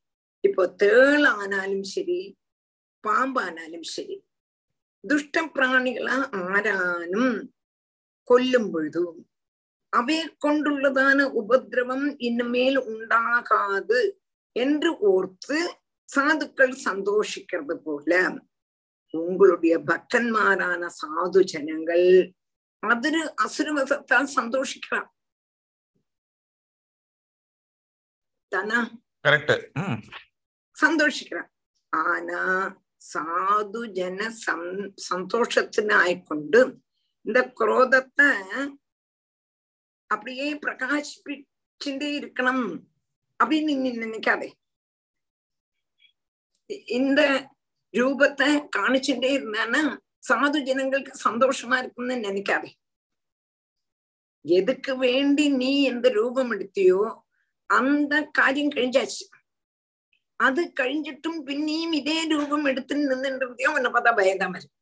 இப்போ 0.44 0.64
தேள் 0.76 1.26
ஆனாலும் 1.34 1.88
சரி 1.90 2.20
பாம்பானாலும் 3.04 3.88
சரி 3.90 4.18
துஷ்ட 5.04 5.44
பிராணிகளா 5.56 6.18
ஆரானும் 6.46 7.34
கொல்லும் 8.28 8.70
பொழுதும் 8.72 9.20
அவை 9.94 10.18
கொண்டுள்ளதான 10.38 11.20
உபதிரவம் 11.34 12.08
இனிமேல் 12.20 12.80
உண்டாகாது 12.86 14.00
என்று 14.56 14.90
ஓர்த்து 15.10 15.60
சாதுக்கள் 16.10 16.76
சந்தோஷிக்கிறது 16.84 17.76
போல 17.78 18.14
உங்களுடைய 19.14 19.76
பக்தன்மாரான 19.88 20.84
சாது 20.98 21.42
ஜனங்கள் 21.44 22.08
அதிரு 22.84 23.22
அசுரவசத்தால் 23.44 24.30
சந்தோஷிக்கிறான் 24.36 25.10
தானா 28.52 28.80
கரெக்ட் 29.26 29.56
சந்தோஷிக்கிறான். 30.82 31.50
ஆனா 31.94 32.42
சாது 33.12 33.82
ஜன 33.98 34.22
சந் 34.46 34.70
சந்தோஷத்தினாய்கொண்டு 35.10 36.62
இந்த 37.26 37.40
குரோதத்தை 37.60 38.30
அப்படியே 40.12 40.48
பிரகாசிப்பிச்சுட்டே 40.64 42.10
இருக்கணும் 42.20 42.68
அப்படின்னு 43.40 43.74
நீ 43.84 43.90
நினைக்காதே. 44.06 44.50
இந்த 47.00 47.22
ரூபத்தை 47.94 48.50
காணிச்சுட்டே 48.76 49.30
இருந்தானா 49.38 49.82
சாது 50.30 50.58
ஜனங்களுக்கு 50.68 51.14
சந்தோஷமா 51.28 51.76
இருக்கும்னு 51.82 52.16
நினைக்காதே. 52.28 52.72
எதுக்கு 54.46 54.92
வேண்டி 54.98 55.46
நீ 55.62 55.72
எந்த 55.84 56.08
ரூபம் 56.10 56.52
எடுத்தியோ 56.56 57.00
அந்த 57.70 58.14
காரியம் 58.38 58.76
கழிஞ்சாச்சு 58.76 59.24
அது 60.40 60.62
கழிஞ்சிட்டும் 60.80 61.40
பின்னியும் 61.48 61.96
இதே 61.96 62.18
ரூபம் 62.34 62.66
எடுத்து 62.66 63.00
நின்றுன்றதையும் 63.02 63.72
அவனை 63.72 63.90
பார்த்தா 63.92 64.12
பயந்தாம 64.20 64.58
இருக்கு 64.58 64.78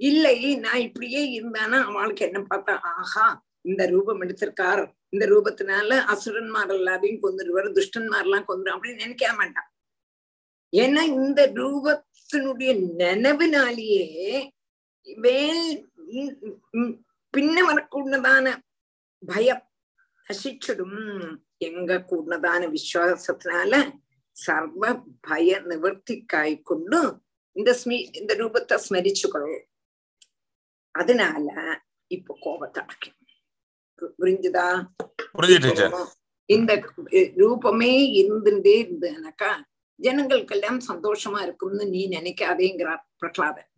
இல்லை 0.00 0.36
நான் 0.56 0.84
இப்படியே 0.84 1.20
இருந்தானா 1.36 1.78
அவளுக்கு 1.88 2.24
என்ன 2.24 2.40
பார்த்தா 2.44 2.74
ஆஹா 2.92 3.26
இந்த 3.64 3.82
ரூபம் 3.86 4.22
எடுத்திருக்கார் 4.24 4.82
இந்த 5.12 5.24
ரூபத்தினால 5.26 5.98
அசுரன்மார் 6.06 6.72
எல்லாரையும் 6.74 7.22
கொந்துடுவார் 7.22 7.68
துஷ்டன்மாரெல்லாம் 7.72 8.48
கொந்துடும் 8.48 8.74
அப்படின்னு 8.74 9.04
நினைக்க 9.04 9.32
மாட்டான் 9.32 9.68
ஏன்னா 10.72 11.02
இந்த 11.14 11.40
ரூபத்தினுடைய 11.56 12.72
நினைவினாலேயே 13.02 14.38
வேல் 15.18 15.66
பின்ன 17.34 17.56
வரக்கூடதான 17.64 18.46
பயம் 19.22 19.62
நசிச்சிடும் 20.26 20.98
எங்க 21.68 21.92
கூடதான 22.10 22.62
விசுவாசத்தினால 22.76 23.74
சர்வ 24.36 24.84
பய 25.20 25.58
நிவர்த்திக்காய் 25.70 26.54
கொண்டு 26.62 27.00
இந்த 27.56 27.70
ஸ்மி 27.80 27.96
இந்த 28.20 28.32
ரூபத்தை 28.34 28.76
ஸ்மரிச்சுக்கொள்ளும் 28.86 29.64
அதனால 30.94 31.46
இப்ப 32.10 32.36
கோபத்தை 32.40 32.80
அடக்கும் 32.82 33.20
புரிஞ்சுதா? 34.18 34.66
இந்த 36.48 36.72
ரூபமே 37.42 37.92
இருந்துட்டே 38.20 38.74
இருந்ததுனாக்கா 38.84 39.50
ஜனங்களுக்கெல்லாம் 40.00 40.80
சந்தோஷமா 40.88 41.40
இருக்கும்னு 41.42 41.84
நீ 41.86 42.00
நினைக்காதேங்கிறார் 42.08 43.02
பிரகலாதன். 43.20 43.70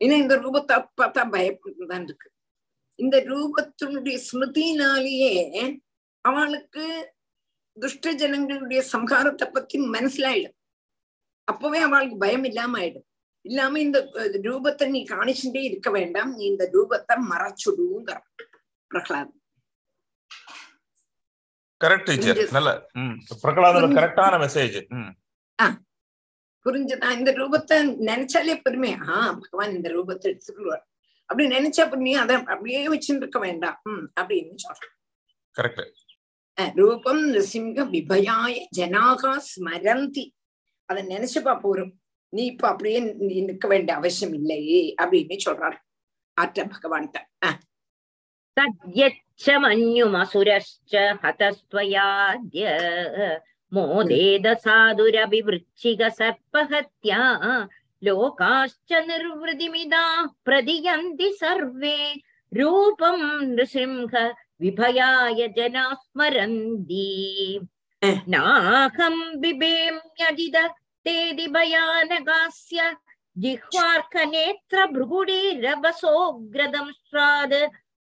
ஏன்னா 0.00 0.16
இந்த 0.24 0.34
ரூபத்தை 0.44 0.76
பார்த்தா 1.00 1.22
பயப்பட்டுதான் 1.34 2.04
இருக்கு. 2.08 2.28
இந்த 2.98 3.16
ரூபத்தினுடைய 3.30 4.16
ஸ்மிருதினாலேயே 4.26 5.32
அவளுக்கு 6.28 6.84
துஷ்ட 7.80 8.12
ஜனங்களுடைய 8.12 8.84
சம்ஹாரத்தை 8.92 9.46
பத்தி 9.50 9.78
மனசிலாயிடும். 9.88 10.56
அப்பவே 11.44 11.78
அவளுக்கு 11.78 12.16
பயம் 12.18 12.44
இல்லாம 12.44 12.78
ஆயிடும் 12.78 13.06
இல்லாம 13.40 13.80
இந்த 13.80 13.98
ரூபத்தை 14.42 14.88
நீ 14.88 15.04
காணிச்சுட்டே 15.04 15.62
இருக்க 15.62 15.90
வேண்டாம். 15.90 16.34
நீ 16.34 16.44
இந்த 16.44 16.64
ரூபத்தை 16.72 17.16
மறைச்சுடுங்கிற 17.30 18.18
பிரகலாத். 18.90 19.36
கரெக்ட் 21.84 22.04
டீச்சர் 22.04 22.50
நல்ல 22.50 22.70
புரிஞ்சு- 22.94 23.98
கரெக்டான 23.98 24.36
மெசேஜ் 24.44 24.88
ம். 24.88 25.12
புரிஞ்சுதா? 26.64 27.10
இந்த 27.10 27.30
ரூபத்தை 27.32 27.76
நினைச்சாலே 28.08 28.60
பெருமை. 28.62 28.92
ஆ 29.08 29.32
பகவான் 29.32 29.74
இந்த 29.74 29.88
ரூபத்தை 29.90 30.24
எடுத்துக்கிடுவார் 30.24 30.84
அப்படி 31.20 31.46
நினைச்சா 31.48 31.80
அப்ப 31.80 31.96
நீ 31.96 32.12
அதை 32.14 32.36
அப்படியே 32.36 32.88
வச்சுட்டு 32.88 33.20
இருக்க 33.22 33.38
வேண்டாம் 33.38 33.80
அப்படின்னு 34.20 34.54
சொல்றேன். 34.56 34.92
கரெக்ட் 35.58 36.07
ரூபம் 36.80 37.22
நிருசிங்க 37.32 37.78
விபயாய 37.94 38.54
ஜனாகா 38.76 39.32
ஸ்மரந்தி. 39.48 40.24
அதை 40.88 41.00
நினைச்சுப்பா 41.06 41.54
போறோம் 41.64 41.92
நீ 42.32 42.42
இப்ப 42.44 42.68
அப்படியே 42.68 42.98
நிற்க 43.46 43.66
வேண்டிய 43.68 43.96
அவசியம் 43.96 44.34
இல்லையே 44.38 44.80
அப்படின்னு 45.02 45.36
சொல்றார். 45.46 45.78
ஆற்ற 46.36 46.64
பகவான் 46.64 47.10
தத்யச்ச 48.56 49.44
மன்யுமசுரஷ்ச 49.64 50.92
ஹதஸ்வயாத்ய 51.22 52.64
மோதேத 53.72 54.46
சாதுரபிவச்சிக 54.64 56.00
சர்பஹத்யா 56.18 57.20
லோகாஷ்ச 58.02 59.00
நிர்வதிமிதா 59.10 60.04
பிரதியந்தி 60.48 61.28
சர்வே 61.40 61.98
ரூபம் 62.52 63.24
நிருசிம்ஹ 63.56 64.14
विभयाय 64.60 65.40
जना 65.56 65.82
स्मरन्ति 65.94 67.08
नाहं 68.02 69.16
बिभेम्यजिद 69.40 70.56
तेदि 71.06 71.46
भयानकास्य 71.56 72.80
जिह्वार्कनेत्र 73.36 74.86
भ्रुगुडीरवसोग्रदं 74.92 76.86
श्राद् 76.92 77.54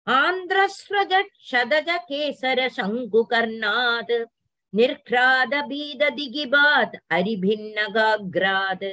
आन्ध्रस्रज 0.08 1.14
क्षदज 1.14 1.90
केसर 2.10 2.60
शङ्कुकर्णात् 2.78 4.12
निर्घ्रादबीददिगिबात् 4.74 6.96
अरिभिन्नगाग्रात् 7.18 8.86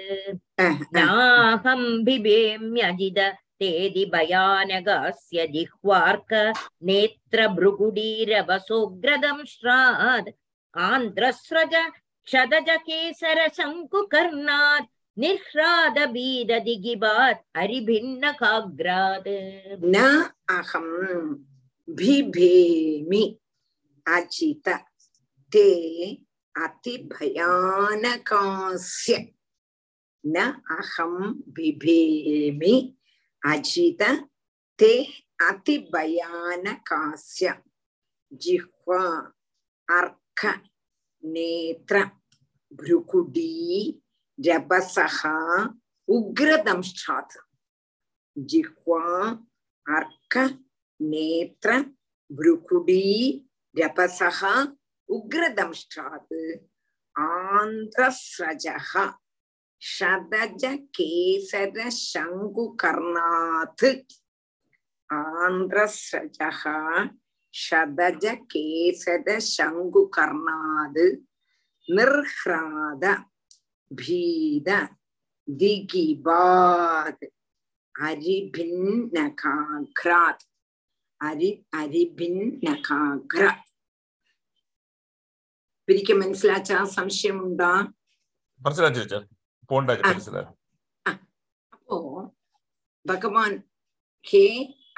नाहं 0.96 1.82
बिभेम्यजिद 2.04 3.18
तेदि 3.60 4.04
भयानगास्य 4.14 5.46
जिह्वार्क 5.46 6.54
नेत्रभृगुडीरवसोग्रदं 6.82 9.44
श्राद्। 9.44 10.30
आन्ध्रस्रज 10.76 11.90
क्षदजकेसरशङ्कुकर्णात् 12.24 14.86
हरिभिन्न 15.18 17.40
हरिभिन्नकाग्रात्। 17.56 19.28
न 19.84 19.96
अहं 20.50 20.88
बिभेमि 21.88 23.38
अचित 24.06 24.68
ते 25.52 25.68
अतिभयानकास्य। 26.56 29.28
न 30.26 30.62
अहं 30.70 31.14
बिभेमि 31.48 32.94
அஜித 33.42 34.02
தே 34.78 34.92
அதிபயான 35.48 36.64
காசிய 36.88 37.48
ஜிஹ்வா 38.44 39.02
அர்க்க 39.88 40.42
நேத்திர 41.24 41.96
பிருகுடி 42.72 43.52
ரபசகா 44.38 45.36
உக்ரதம்ஷாத் 46.08 47.38
ஜிஹ்வா 48.36 49.04
அர்க்க 49.86 50.34
நேத்திர 51.00 51.70
பிருகுடி 52.30 53.02
ரபசகா 53.74 54.54
உக்ரதம்ஷாத் 55.08 56.38
ஆந்திரஸ்ரஜகா 57.16 59.04
ஷதஜ 59.82 60.64
கேசர 60.96 61.76
சங்கு 62.04 62.64
கர்ணாத் 62.82 63.86
ஆந்திரஸ்ரஜா 65.10 66.50
ஷதஜ 67.54 68.24
கேசர 68.54 69.26
சங்கு 69.48 70.02
கர்ணாது 70.16 71.06
நிர்ஹ்ராத 71.88 73.04
பீத 73.90 74.68
திகிபாத் 75.48 77.26
அரிபின்னகாக்ராத் 77.94 79.34
அரி 81.20 81.50
அரிபின்னகாக்ர 81.80 83.42
പിരിക്കും 85.88 86.18
മനസ്സിലാച്ചാ 86.20 86.78
സംശയമുണ്ടാ? 86.96 87.70
മനസ്സിലാച്ചു 88.60 89.18
போண்டாச்சு 89.70 90.42
அப்போ 91.72 91.96
பகவான் 93.04 93.56
ஹே 94.26 94.44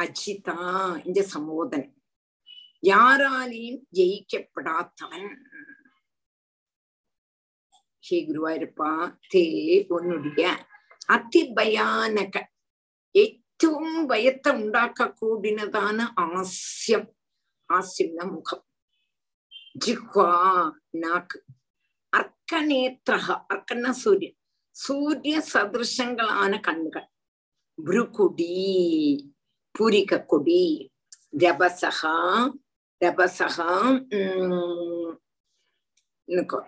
அச்சிதா 0.03 0.57
இந்த 1.05 1.21
சம்போதனை 1.33 1.89
யாராலையும் 2.83 3.81
ஜெயிக்கப்படாதவன். 3.97 5.31
ஹே 8.05 8.19
குருவாயிருப்பா 8.21 8.91
தே 9.31 9.45
உன்னுடைய 9.89 10.45
அதி 11.09 11.43
பயானக 11.57 12.37
ஏற்றவும் 13.15 14.03
பயத்தை 14.07 14.53
உண்டாக்க 14.55 15.09
கூடினதான 15.21 15.99
ஆசியம் 16.27 17.09
ஆசியம்னா 17.69 18.25
முகம் 18.31 18.65
ஜிஹ்வா 19.77 20.31
நாக்கு 20.95 21.39
அர்க்கநேத்திரக 22.13 23.39
அர்க்கன்னா 23.53 23.91
சூரியன் 24.03 24.39
സൂര്യ 24.76 25.36
സദൃശങ്ങളാണ് 25.50 26.58
കണ്ണുകൾ 26.64 27.04
ഭ്രുകുടി 27.78 28.54
പുരികക്കൊടി 29.76 30.62
രഭസഹ 31.38 32.00
രഭസഹ 33.02 33.56
ഉം, 34.18 35.10
നിക്കോ 36.28 36.60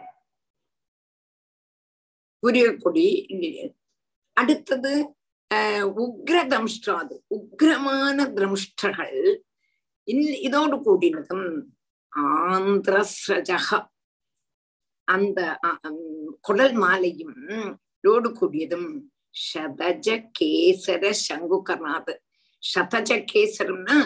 പുരികക്കൊടി 2.43 3.06
അടുത്തത് 4.38 4.93
ஆஹ் 5.52 5.86
உக்ர 5.98 6.38
தம்ஷ்டாது 6.50 7.16
உக்ரமான 7.32 8.18
திரம்ஷ்டர்கள் 8.34 9.20
இன்- 10.08 10.39
இதோடு 10.41 10.76
கூடினதும் 10.86 11.48
ஆந்திரஸ்ரஜக 12.14 13.70
அந்த 15.08 15.39
அ- 15.64 15.78
அம், 15.84 16.02
குடல் 16.41 16.76
மாலையும் 16.78 17.36
இதோடு 18.05 18.29
கூடியதும் 18.39 18.89
ஷதஜ 19.43 20.09
கேசர 20.39 21.05
சங்குகர்ணாது 21.27 22.15
ஷதஜ 22.63 23.13
கேசரம்னா 23.33 23.97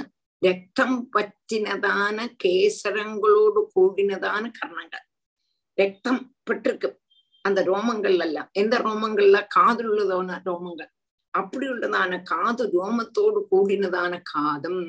ரத்தம் 0.43 0.99
பற்றினதான 1.15 2.27
கேசரங்களோடு 2.45 3.61
கூடினதான 3.75 4.45
கர்ணங்கள் 4.59 5.05
ரத்தம் 5.79 6.23
பட்டிருக்கு 6.49 6.89
அந்த 7.45 7.61
ரோமங்கள் 7.63 8.19
எல்லாம் 8.19 8.51
எந்த 8.53 8.77
ரோமங்கள்ல 8.79 9.41
காதில் 9.49 9.89
உள்ளதான 9.89 10.39
ரோமங்கள் 10.47 10.91
அப்படி 11.35 11.67
உள்ளதான 11.67 12.13
காது 12.25 12.65
ரோமத்தோடு 12.75 13.41
கூடினதான 13.51 14.15
காதும் 14.33 14.85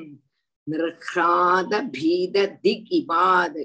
நிர்ஹாத 0.66 1.74
பீத 1.90 2.46
திக் 2.60 2.92
இவாது 2.92 3.62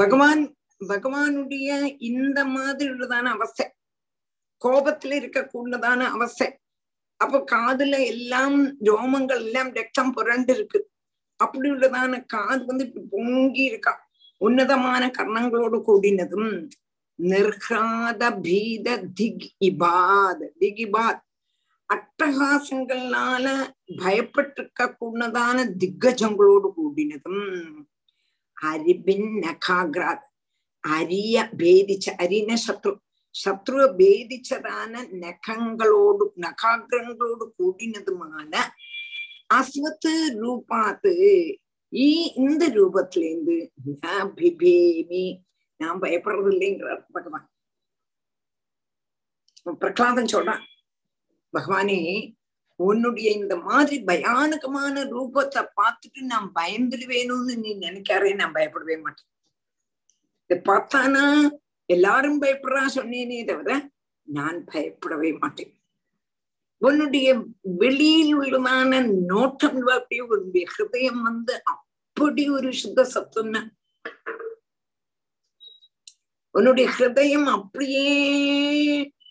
பகவான் 0.00 0.42
பகவானுடைய 0.88 1.68
இந்த 1.98 2.44
மாதிரி 2.44 2.90
உள்ளதான 2.90 3.24
அவஸ்தை 3.24 3.66
கோபத்துல 4.62 5.16
இருக்கக்கூடதான 5.20 6.00
அவஸ்தை 6.10 6.48
அப்போ 7.20 7.38
காதுல 7.50 8.06
எல்லாம் 8.06 8.56
ரோமங்கள் 8.84 9.42
எல்லாம் 9.44 9.70
ரத்தம் 9.74 10.12
புரண்டு 10.12 10.52
இருக்கு 10.54 10.78
அப்படி 11.40 11.70
உள்ளதான 11.70 12.26
காது 12.26 12.64
வந்து 12.64 12.84
இப்படி 12.84 13.06
பொங்கி 13.10 13.62
இருக்கா. 13.62 13.92
உன்னதமான 14.40 15.02
கர்ணங்களோடு 15.18 15.78
கூடினதும் 15.86 16.50
நிர்காத 17.18 18.40
பீத 18.40 18.96
திக் 19.14 19.54
இபாத் 19.64 20.44
திக் 20.58 20.78
இபாத் 20.78 21.20
அட்டகாசங்களால 21.90 23.46
பயப்பட்டிருக்க 24.02 24.96
கூடதான 25.00 25.56
திக்கஜங்களோடு 25.78 26.68
கூடினதும் 26.76 27.42
அரிபின் 28.62 29.28
நகாகிராத் 29.40 30.26
அரிய 30.84 31.36
பேதிச்ச 31.56 32.08
அரின 32.20 32.52
சத்ரு 32.64 32.92
சத்ருவ 33.34 33.82
பேதிச்சதான 33.96 35.02
நகங்களோடு 35.18 36.24
நகாகிரங்களோடு 36.40 37.44
கூடினதுமான 37.58 38.52
அஸ்வத்து 39.50 40.14
ரூபாத்து 40.40 41.12
ஈ 41.92 42.08
இந்த 42.40 42.64
ரூபத்திலேருந்து 42.74 43.56
பிபேமி 44.34 45.24
நான் 45.80 46.02
பயப்படுறது 46.02 46.50
இல்லைங்கிறார் 46.50 47.02
பகவான் 47.12 47.46
பிரகலாதன் 49.80 50.32
சொல்றான் 50.34 50.64
பகவானே 51.54 51.98
உன்னுடைய 52.88 53.30
இந்த 53.30 53.56
மாதிரி 53.56 53.96
பயானகமான 54.04 55.02
ரூபத்தை 55.14 55.62
பார்த்துட்டு 55.80 56.20
நான் 56.22 56.48
பயந்துடுவேணும்னு 56.54 57.54
நீ 57.56 57.72
நினைக்காரே 57.78 58.34
நான் 58.34 58.52
பயப்படவே 58.52 58.96
மாட்டேன். 59.00 59.28
இதை 60.44 60.56
பார்த்தானா? 60.70 61.24
எல்லாரும் 61.86 62.40
பயப்படுறா 62.42 62.84
சொன்னேனே 62.94 63.44
தவிர 63.44 63.70
நான் 64.28 64.58
பயப்படவே 64.64 65.30
மாட்டேன். 65.38 65.72
உன்னுடைய 66.82 67.28
வெளியில் 67.62 68.34
உள்ளதான 68.34 69.00
நோட்டம் 69.32 69.80
அப்படியே 69.88 70.22
உன்னுடைய 70.26 70.66
ஹிருதயம் 70.74 71.20
வந்து 71.22 71.54
அப்படி 71.64 72.44
ஒரு 72.48 72.72
சுத்த 72.72 73.04
சத்துவம்னா 73.14 73.62
உன்னுடைய 76.54 76.86
ஹிருதயம் 76.96 77.48
அப்படியே 77.48 78.06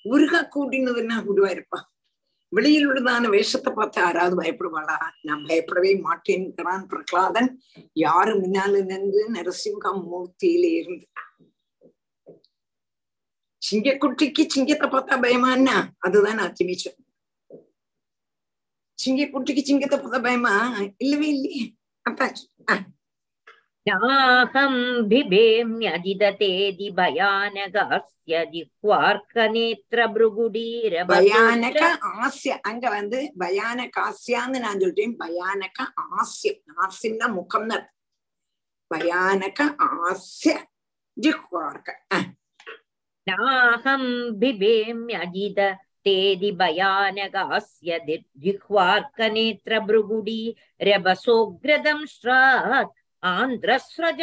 உருக 0.06 0.44
கூட்டினதுன்னா 0.56 1.16
குருவாயிருப்பா 1.28 1.80
வெளியில் 2.52 2.88
உள்ளதான 2.88 3.30
வேஷத்தை 3.30 3.74
பார்த்து 3.74 4.02
யாராவது 4.02 4.36
பயப்படுவாளா? 4.42 4.98
நான் 5.22 5.46
பயப்படவே 5.46 5.92
மாட்டேன்கிறான் 6.02 6.86
பிரகலாதன். 6.88 7.50
யாரு 7.94 8.32
முன்னால 8.42 8.84
நின்று 8.86 9.24
நரசிம்ஹ 9.36 9.92
மூர்த்தியில 10.04 10.66
இருந்து. 10.80 11.06
சிங்கக்குட்டிக்கு 13.62 14.44
சிங்கத்தை 14.48 14.88
பார்த்தா 14.90 15.16
பயமான்னா 15.26 15.76
அதுதான் 15.98 16.40
அத்திமிச்சம் 16.40 16.98
சிங்கக்குட்டிக்கு 19.00 19.62
சிங்கத்தை 19.64 19.98
பார்த்தா 20.00 20.20
பயமா? 20.24 20.54
இல்லவே 20.98 21.28
இல்லையே. 21.28 21.66
அத்தாச்சு 22.06 22.46
नाहं 23.87 24.75
बिभेम्यजिदतेदि 25.11 26.89
भयानकस्य 26.99 28.33
जिह्वार्कनेत्रभृगुडीरभसूत्र 28.53 31.13
பயானக 31.13 31.81
ஆசிய 32.21 32.53
அங்க 32.63 32.85
வந்து 32.91 33.19
பயானக 33.43 33.95
ஆசியான்னு 34.07 34.59
நான் 34.65 34.81
சொல்லிட்டேன் 34.83 35.15
பயானக 35.21 35.79
ஆசியம் 36.15 36.61
ஆசியம்னா 36.85 37.27
முகம்னு 37.37 37.75
அர்த்தம். 37.77 37.91
பயானக 38.91 39.59
ஆசிய 40.03 40.55
ஜிஹ்வார்க்க 41.17 41.89
அஹ், 42.17 42.29
नाहं 43.27 44.03
बिभेम्यजिद 44.41 45.59
तेदि 46.07 46.51
भयानकस्य 46.55 47.91
जिह्वार्कनेत्रभृगुडी 48.45 50.41
रभसोग्रदंष्ट्रात् 50.81 52.93
आन्ध्रस्रज 53.23 54.21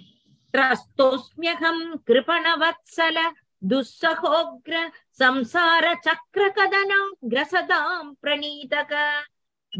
त्रस्तोऽस्म्यहं 0.52 1.78
कृपणवत्सल 2.06 3.16
दुःसहोग्र 3.70 4.74
संसारचक्रकदनाग्रसदां 5.20 8.04
प्रणीतक 8.22 8.92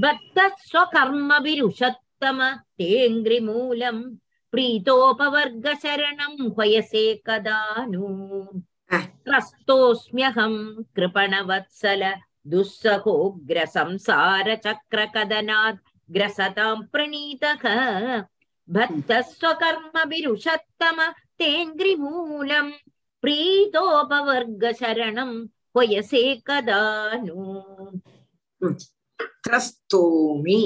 बद्धः 0.02 0.54
स्वकर्मभिरुषत्तम 0.70 2.38
तेऽङ्घ्रिमूलम् 2.78 4.02
प्रीतोपवर्गशरणं 4.52 6.32
ह्वयसे 6.56 7.04
कदा 7.26 7.60
नु 7.92 8.04
अह. 8.06 8.60
त्रस्तोऽस्म्यहं 8.92 10.54
कृपणवत्सल 10.96 12.02
दुःसहोग्र 12.52 13.64
संसारचक्रकदनात् 13.74 15.82
ग्रसतां 16.14 16.74
प्रणीतः 16.92 17.62
बद्धः 18.68 19.20
स्वकर्मभिरुषत्तम 19.30 20.98
तेऽङ्घ्रिमूलम् 21.38 22.70
प्रीतोपवर्गशरणं 23.22 25.32
ह्वयसे 25.76 26.22
कदा 26.46 26.82
नु 27.24 27.38
त्रस्तोमि 29.44 30.62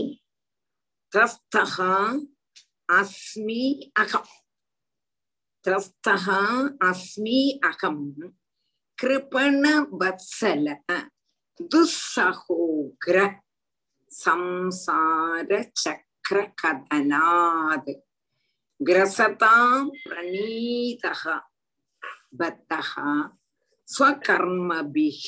त्रस्तः 1.12 1.76
अस्मि 2.98 3.62
अहम् 4.02 4.30
திரஸ்தः 5.65 6.25
அஸ்மி 6.87 7.39
அகம் 7.69 8.05
கிருபண 8.97 9.63
வத்சல 9.99 10.67
துசகோகிர 11.71 13.17
சம்சார 14.11 15.49
சக்கர 15.83 16.39
கதனாத் 16.61 17.91
கிரசதாம் 18.79 19.91
பிரணீதः 20.03 21.23
பத்தः 22.39 22.91
ஸ்வகர்மபிः 23.87 25.23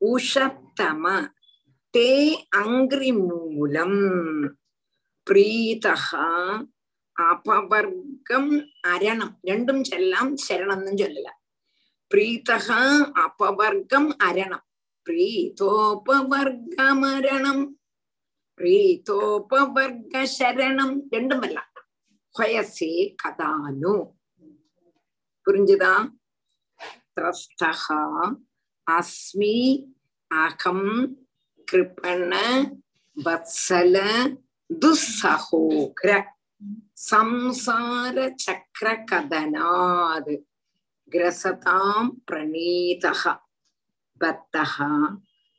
உஷத்தம 0.00 1.04
தே 1.94 2.10
அங்கிரிமூலம் 2.60 4.00
பிரீதா 5.26 5.96
അപവർഗം 7.15 8.45
അരണം 8.85 9.29
രണ്ടും 9.49 9.77
ചെല്ലാം 9.83 10.27
ശരണം 10.37 10.73
എന്നും 10.73 10.95
ചൊല്ലല 10.97 11.29
പ്രീതഹ 12.11 12.67
അപവർഗം 13.23 14.05
അരണം 14.21 14.61
പ്രീതോപവർഗമരണം 15.07 16.29
പ്രീതോപവർഗ 18.59 20.23
ശരണം 20.35 20.91
രണ്ടുമല്ല 21.13 21.57
ഹയസേ 22.35 22.91
കഥാനു 23.21 23.95
പുരിഞ്ചുതാ 25.47 25.93
ത്രസ്തഹ 27.15 27.85
അസ്മി 28.87 29.57
അഹം 30.31 30.81
കൃപണ 31.67 32.33
വത്സല 33.17 33.97
சம்சார 37.10 38.16
சக்கர 38.44 39.04
கதனாத் 39.10 40.34
கிரசதாம் 41.10 42.10
பிரணீதா 42.26 43.34
பக்தா 44.20 44.64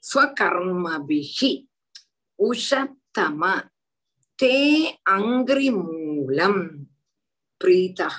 ஸ்வகர்மபிஹி 0.03 1.51
உஷத்தம 2.43 3.41
தே 4.41 4.57
அங்கிரி 5.09 5.69
மூலம் 5.83 6.61
பிரீதா 7.63 8.09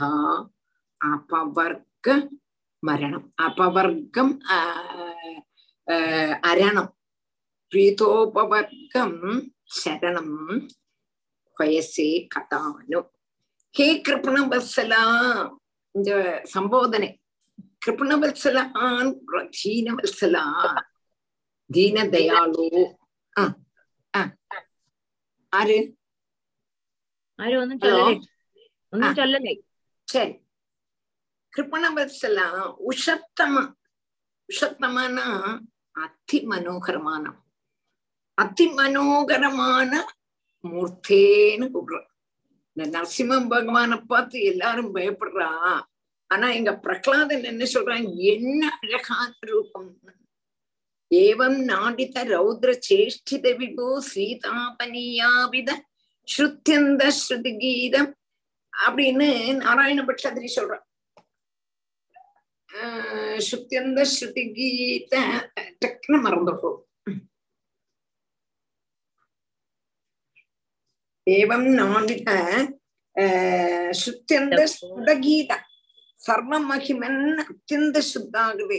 அபவர்க்க 1.04 2.06
மரணம். 2.78 3.26
அபவர்க்கம் 3.42 4.34
அரணம். 6.48 6.90
பிரீதோபவர்க்கம் 7.70 9.18
சரணம். 9.84 10.68
வயசே 11.57 12.07
கதானு 12.35 12.99
ஹே 13.75 13.87
கிருப்பணவத்சலா 14.05 15.01
இந்த 15.95 16.11
சம்போதனை 16.53 17.09
கிருப்பணவத்சலான் 17.83 19.09
தீனவத்சலா 19.57 20.43
தீனதயாளு 21.69 22.67
ஆ 23.35 23.43
ஆ 24.13 24.21
ஆரு 25.53 25.79
ആരും 27.39 27.59
ഒന്നും 27.61 27.77
ഹലോ 27.81 27.97
ചൊല്ലലേ 27.97 28.15
ഒന്നും 28.93 29.07
ആ. 29.07 29.13
ചൊല്ലലേ 29.13 29.53
சரி 30.07 30.33
கிருப்பணவத்சலா 31.53 32.47
உஷத்தம 32.89 33.53
உஷத்தமனா 34.49 35.27
அதி 35.95 36.39
மனோகரமான 36.45 37.25
அதி 38.37 38.65
மனோகரமான 38.71 39.91
மூர்த்தேன்னு 40.64 41.70
கூப்பிடுறான். 41.74 42.06
இந்த 42.72 42.98
நரசிம்ம 42.98 43.42
பகவான 43.52 44.04
பார்த்து 44.06 44.42
எல்லாரும் 44.42 44.94
பயப்படுறா. 44.94 45.80
ஆனா 46.26 46.50
எங்க 46.50 46.76
பிரகலாதன் 46.76 47.44
என்ன 47.44 47.64
சொல்றான்? 47.64 48.14
என்ன 48.14 48.78
அழகான 48.82 49.34
ரூபம். 49.40 49.98
ஏவம் 51.14 51.58
நாடித 51.64 52.24
ரௌத்ர 52.24 52.80
சேஷ்டித 52.88 53.56
விபோ 53.56 54.02
சீதாபனியாவித 54.14 55.72
ஸ்ருத்தியந்த 56.38 57.10
ஸ்ருதி 57.10 57.58
கீதம் 57.58 58.16
அப்படின்னு 58.86 59.56
நாராயண 59.56 60.04
பட்சாதிரி 60.04 60.48
சொல்றான். 60.56 60.84
ஆஹ் 62.72 63.40
ஸ்ருத்தியந்த 63.50 64.06
ஸ்ருதி 64.20 64.52
கீத 64.52 65.20
டக்குன்னு 65.84 66.20
மறந்துடுறோம். 66.24 66.83
एवं 71.26 71.62
नामिन 71.76 72.18
சுத்தந்தீத 73.94 75.52
சர்வமகிமன் 76.18 77.20
அத்தியந்த 77.42 77.98
சுத்தாகவே 78.08 78.78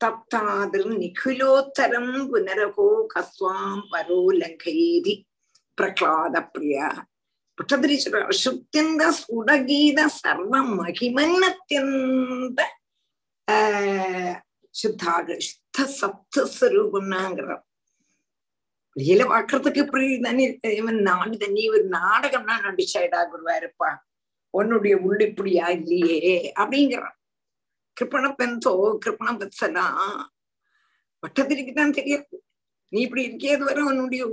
தப்தாதிர் 0.00 0.90
நிகிலோத்தரம் 0.92 2.14
புனரகோ 2.30 2.88
கஸ்வாம் 3.12 3.82
பரோ 3.92 4.20
லங்கேதி 4.32 5.14
பிரகலாத 5.78 6.42
பிரியா 6.46 6.88
புட்டதிரி 7.58 7.96
சொல்ற 7.96 8.22
சுத்தியந்த 8.42 9.02
சுடகீத 9.20 10.06
சர்வ 10.18 10.62
மகிமன் 10.72 11.38
அத்தியந்த 11.42 12.60
சுத்தாக 14.74 15.38
சுத்த 15.40 15.86
சப்த 15.98 16.46
ஸ்வரூபம்னாங்கிறோம் 16.46 17.64
வெளியில 18.96 19.22
பாக்குறதுக்கு 19.26 19.82
இப்படி 19.84 20.06
தானே 20.20 20.44
இவன் 20.76 21.00
நாடு 21.02 21.34
தண்ணி 21.38 21.62
ஒரு 21.70 21.84
நாடகம்னா 21.94 22.56
நடிச்சாயிடா 22.66 23.20
குருவாருப்பா 23.30 23.90
உன்னுடைய 24.54 24.94
உள்ளிப்படியா 25.04 25.66
இல்லையே 25.78 26.18
அப்படிங்கிறான் 26.58 27.16
கிருப்பண 27.96 28.28
பெந்தோ 28.38 28.72
கிருப்பண 29.02 29.30
பத்சலா 29.40 29.86
பட்டத்திற்குதான் 31.22 31.96
தெரியாது 31.98 32.36
நீ 32.92 33.00
இப்படி 33.02 33.22
இருக்கியது 33.22 33.64
வரை 33.64 33.82
உன்னுடைய 33.82 34.24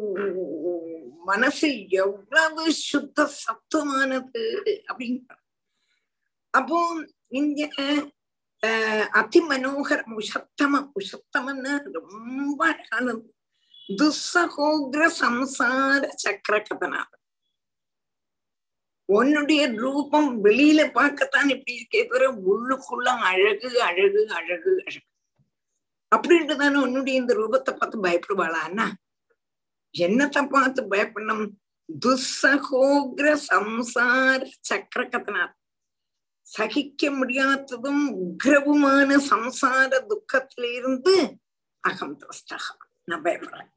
மனசு 1.25 1.67
எவ்வளவு 2.01 2.63
சுத்த 2.81 3.27
சத்துவமானது 3.39 4.43
அப்படிங்கிற 4.89 5.35
அப்போ 6.53 6.77
இங்க 7.31 7.61
அஹ் 8.63 9.05
அதி 9.19 9.39
மனோகரம் 9.43 10.15
உஷத்தமம் 10.17 10.89
உஷத்தமன்னு 10.99 11.71
ரொம்ப 11.95 12.59
அழகானது 12.67 13.21
துஸ்ஸகோக்ர 13.89 15.03
சம்சார 15.21 16.09
சக்கர 16.15 16.55
கதனா. 16.59 17.01
உன்னுடைய 19.05 19.67
ரூபம் 19.67 20.43
வெளியில 20.43 20.91
பார்க்கத்தான் 20.91 21.49
இப்படி 21.49 21.73
இருக்கே 21.77 22.01
தவிர 22.07 22.25
உள்ளுக்குள்ள 22.49 23.07
அழகு 23.29 23.81
அழகு 23.81 24.21
அழகு 24.29 24.83
அழகு. 24.85 25.07
அப்படின்ட்டு 26.15 26.55
தானே 26.55 26.77
உன்னுடைய 26.81 27.19
இந்த 27.19 27.33
ரூபத்தை 27.33 27.71
பார்த்து 27.75 28.03
பயப்படுவாளான்னா 28.03 28.87
என்னத்தை 29.95 30.49
பார்த்து 30.49 30.81
பயப்படணும்? 30.83 31.47
துஸ்ஸகோக்ர 32.05 33.37
சம்சார 33.49 34.51
சக்கர 34.59 35.03
கதனா. 35.07 35.45
சகிக்க 36.41 37.11
முடியாததும் 37.11 38.03
உக்ரவுமான 38.21 39.17
சம்சார 39.29 39.91
துக்கத்திலிருந்து 40.09 41.37
அகம் 41.79 42.17
திரஸ்தகா. 42.19 42.80
நான் 43.11 43.25
பயப்படுறேன் 43.25 43.69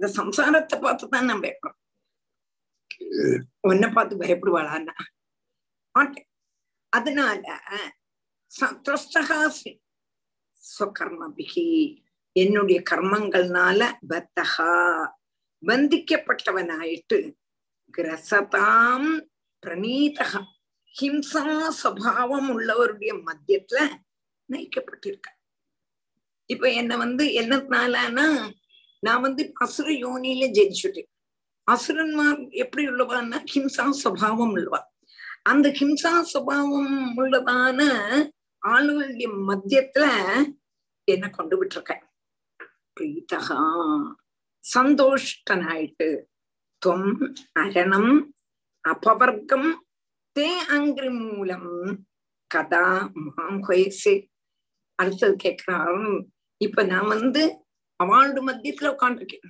இந்த 0.00 0.08
சம்சாரத்தை 0.18 0.76
பார்த்துதான் 0.84 1.28
நான் 1.30 1.44
பயப்படுறேன் 1.44 1.78
உன்னை 3.60 3.88
பார்த்து 3.88 4.14
பயப்படுவாளான்னா? 4.16 4.94
மாட்டேன். 5.94 6.28
அதனால 6.92 7.42
சத்ரஸ்தகாசி 8.52 9.72
சொகர்மபிகி. 10.62 11.68
என்னுடைய 12.36 12.78
கர்மங்கள்னால 12.90 13.80
பத்தகா. 14.08 14.72
பந்திக்கப்பட்டவனாயிட்டு 15.62 17.18
கிரசதாம் 17.94 19.10
பிரணீதகா 19.62 20.40
ஹிம்சா 20.94 21.44
சுவாவம் 21.80 22.48
உள்ளவருடைய 22.54 23.12
மத்தியத்துல 23.26 23.80
நயிக்கப்பட்டிருக்க 24.48 25.28
இப்ப 26.50 26.64
என்ன 26.72 26.92
வந்து 26.96 27.24
என்னத்தினாலன்னா 27.40 28.26
நான் 29.02 29.20
வந்து 29.20 29.52
அசுர 29.54 29.88
யோனியில 29.90 30.44
ஜெயிச்சுட்டேன். 30.50 31.08
அசுரன்மார் 31.70 32.50
எப்படி 32.50 32.88
உள்ளவான்னா 32.88 33.38
ஹிம்சா 33.54 33.84
சுவாவம் 34.02 34.54
உள்ளவா 34.56 34.80
அந்த 35.42 35.68
ஹிம்சா 35.68 36.12
சுவாவம் 36.32 36.94
உள்ளதான 37.16 37.80
ஆளுகளுடைய 38.66 39.28
மத்தியத்துல 39.48 40.06
என்ன 41.04 41.30
கொண்டு 41.30 41.64
விட்டுருக்க 41.64 41.92
பிரீதகா 43.00 43.60
சந்தோஷ்டனாயிட்டு 44.74 46.08
துவம் 46.82 47.32
அரணம் 47.60 48.12
அபவர்க்கம் 48.88 49.70
தே 50.36 50.48
அங்கிரி 50.68 51.34
மூலம் 51.34 51.70
கதா 52.50 53.10
மாம் 53.12 53.62
கொயசே. 53.62 54.14
அடுத்தது 54.94 55.36
கேட்கிறாரு 55.42 56.26
இப்ப 56.60 56.82
நான் 56.82 57.06
வந்து 57.06 57.42
அவளோட 58.00 58.40
மத்தியத்துல 58.42 58.92
உட்காந்துருக்கேன் 58.94 59.48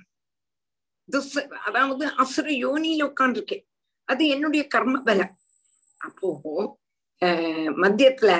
துஸ் 1.09 1.33
அதாவது 1.65 2.05
அசுர 2.17 2.47
யோனியில 2.61 3.07
உட்காந்துருக்கேன் 3.11 3.65
அது 4.07 4.23
என்னுடைய 4.27 4.63
கர்ம 4.67 5.01
பலம் 5.01 5.33
அப்போ 6.01 6.29
மத்தியத்துல 7.81 8.31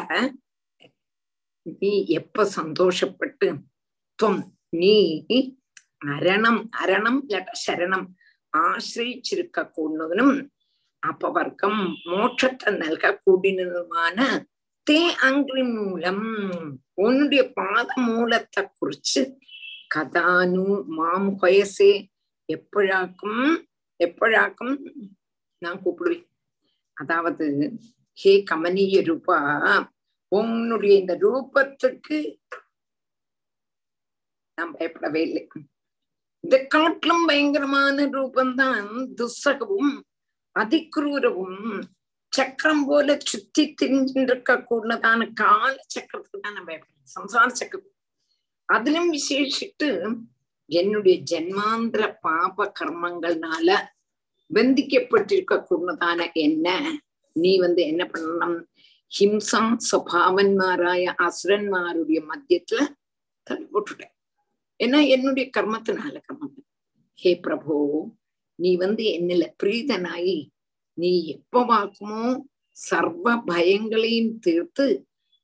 நீ 1.80 1.92
எப்ப 2.12 2.46
சந்தோஷப்பட்டு 2.56 3.48
துவம் 4.20 4.42
நீ 4.74 4.96
அரணம் 6.14 6.62
அரணம் 6.82 7.20
இல்லாட்ட 7.24 7.54
சரணம் 7.66 8.08
ஆசிரிச்சிருக்க 8.54 9.60
கூடதும் 9.70 10.36
அபவர்க்கம் 11.04 11.82
மோட்சத்தை 12.08 12.72
நல்க 12.76 13.14
கூடினதுமான 13.18 14.18
தே 14.88 15.00
அங்கிரி 15.28 15.64
மூலம் 15.70 16.26
உன்னுடைய 17.02 17.42
பாத 17.54 17.90
மூலத்தை 18.08 18.62
குறிச்சு 18.72 19.22
கதானு 19.96 20.66
மாம் 20.98 21.30
கொயசே 21.42 21.94
எப்பழாக்கும் 22.50 23.46
எப்பழாக்கும் 24.00 24.76
நான் 25.62 25.82
கூப்பிடுவேன். 25.84 26.26
அதாவது 26.98 27.46
ஹே 28.18 28.34
கமனீய 28.52 29.02
ரூபா 29.10 29.38
உன்னுடைய 30.32 30.94
இந்த 31.02 31.14
ரூபத்துக்கு 31.26 32.18
நான் 34.58 34.74
பயப்படவே 34.78 35.22
இல்லை. 35.28 35.44
இதை 36.44 36.60
காட்டிலும் 36.76 37.26
பயங்கரமான 37.30 38.06
ரூபம்தான் 38.18 38.90
துசகவும் 39.20 39.94
அதிக்ரூரவும் 40.56 41.60
சக்கரம் 42.34 42.86
போல 42.90 43.18
சுத்தி 43.32 43.64
திரிஞ்சிருக்க 43.80 44.52
கூடதான 44.70 45.22
கால 45.42 45.74
சக்கரத்துக்கு 45.96 46.44
தான் 46.46 46.56
நான் 46.58 46.68
பயப்படுறேன் 46.70 47.14
சம்சார 47.16 47.48
சக்கரம். 47.62 47.88
அதிலும் 48.72 49.10
விசேஷிட்டு 49.10 49.90
என்னுடைய 50.70 51.16
ஜென்மாந்திர 51.32 52.04
பாப 52.22 52.68
கர்மங்கள்னால 52.80 53.70
பந்திக்கப்பட்டிருக்க 54.50 55.56
கூடதான 55.62 56.20
என்ன 56.36 56.68
நீ 57.36 57.52
வந்து 57.58 57.82
என்ன 57.88 58.04
பண்ணணும் 58.06 58.58
ஹிம்சா 59.12 59.62
சுவாவன்மாராய 59.90 61.14
அசுரன்மாருடைய 61.20 62.20
மத்தியத்துல 62.28 62.82
தள்ளி 63.48 63.66
போட்டுட்ட 63.66 64.04
ஏன்னா 64.80 65.00
என்னுடைய 65.08 65.46
கர்மத்தினால 65.58 66.16
கர்மம் 66.28 66.56
ஹே 67.20 67.32
பிரபோ 67.44 67.78
நீ 68.60 68.72
வந்து 68.76 69.04
என்னில 69.18 69.44
பிரீதனாயி 69.64 70.40
நீ 70.98 71.12
எப்ப 71.28 71.64
வாக்குமோ 71.66 72.24
சர்வ 72.78 73.36
பயங்களையும் 73.46 74.34
தீர்த்து 74.40 74.86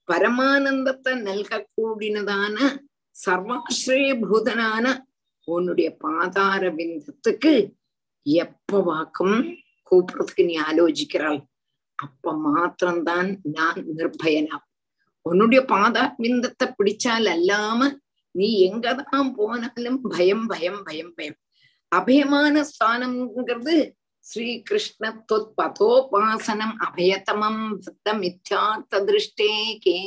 பரமானந்தத்தை 0.08 1.14
நல்க 1.22 1.54
சர்வாஸ்ரீபூதனான 3.26 4.86
உன்னுடைய 5.48 5.90
பாதார 5.96 6.64
பிந்தத்துக்கு 6.70 7.54
எப்ப 8.24 8.82
வாக்கும் 8.82 9.38
கூப்பிடுறதுக்கு 9.92 10.44
நீ 10.46 10.56
ஆலோசிக்கிறாள். 10.70 11.40
அப்ப 11.96 12.34
மாத்திரம்தான் 12.38 13.30
நான் 13.44 13.80
நிர்பயனா. 13.98 14.58
உன்னுடைய 15.22 15.66
பாதா 15.68 16.04
பிந்தத்தை 16.22 16.66
பிடிச்சால் 16.78 17.28
அல்லாம 17.36 17.80
நீ 18.32 18.48
எங்கதான் 18.70 19.30
போனாலும் 19.36 20.02
பயம் 20.02 20.46
பயம் 20.46 20.82
பயம் 20.84 21.14
பயம். 21.16 21.38
அபயமான 21.96 22.64
ஸ்தானம்ங்கிறது 22.72 23.76
ஸ்ரீ 24.20 24.50
தொத்பதோபாசனம். 25.32 26.76
அபயதமம் 26.88 27.64
பத்த 27.86 28.08
மித்யார்த்த 28.22 29.02
திருஷ்டே 29.08 29.54
கே. 29.80 29.98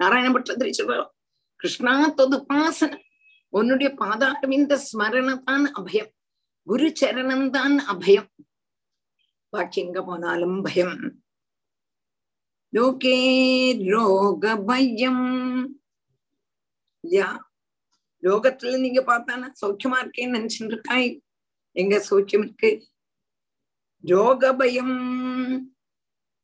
நாராயண 0.00 0.32
பட்டத்திரி 0.32 0.70
சொல்றோம் 0.70 1.10
கிருஷ்ணா 1.56 2.08
தொது 2.08 2.36
தொதுபாசன 2.36 2.98
உன்னுடைய 3.48 3.94
பாதாரவிந்த 3.94 4.72
ஸ்மரண 4.86 5.28
தான் 5.42 5.64
அபயம். 5.74 6.10
குரு 6.62 6.92
சரணம் 7.00 7.50
தான் 7.50 7.78
அபயம். 7.78 8.30
பாக்கி 9.48 9.80
எங்க 9.80 10.02
போனாலும் 10.02 10.62
பயம். 10.62 10.96
லோகே 12.72 13.18
ரோக 13.90 14.56
பயம். 14.64 15.26
யா 17.08 17.28
லோகத்துல 18.22 18.80
நீங்க 18.80 19.00
பார்த்தானா 19.00 19.48
சௌக்கியமா 19.60 19.98
இருக்கேன்னு 20.02 20.36
நினைச்சுட்டு 20.36 20.72
இருக்காய். 20.74 21.20
எங்க 21.72 22.04
சௌக்கியம் 22.10 22.44
இருக்கு? 22.46 22.70
ரோக 24.04 24.56
பயம். 24.56 24.96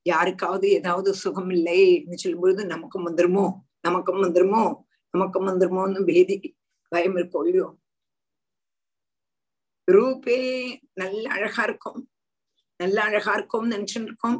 யாருக்காவது 0.07 0.70
ஏதாவது 0.70 1.14
சுகம் 1.14 1.50
இல்லைன்னு 1.50 2.16
சொல்லும்பொழுது 2.24 2.66
நமக்கும் 2.66 3.07
வந்துருமோ 3.07 3.46
நமக்கும் 3.80 4.22
வந்துருமோ 4.22 4.64
நமக்கும் 5.11 5.46
வந்துருமோன்னு 5.46 6.05
பேதி 6.05 6.57
பயம் 6.88 7.16
இருக்கும் 7.16 7.44
இல்லையோ 7.44 7.82
ரூபே 9.92 10.38
நல்ல 10.94 11.30
அழகா 11.30 11.62
இருக்கும். 11.62 12.11
நல்ல 12.76 13.02
அழகா 13.02 13.32
இருக்கும் 13.32 13.70
நினைச்சுட்டு 13.70 14.09
இருக்கோம் 14.09 14.38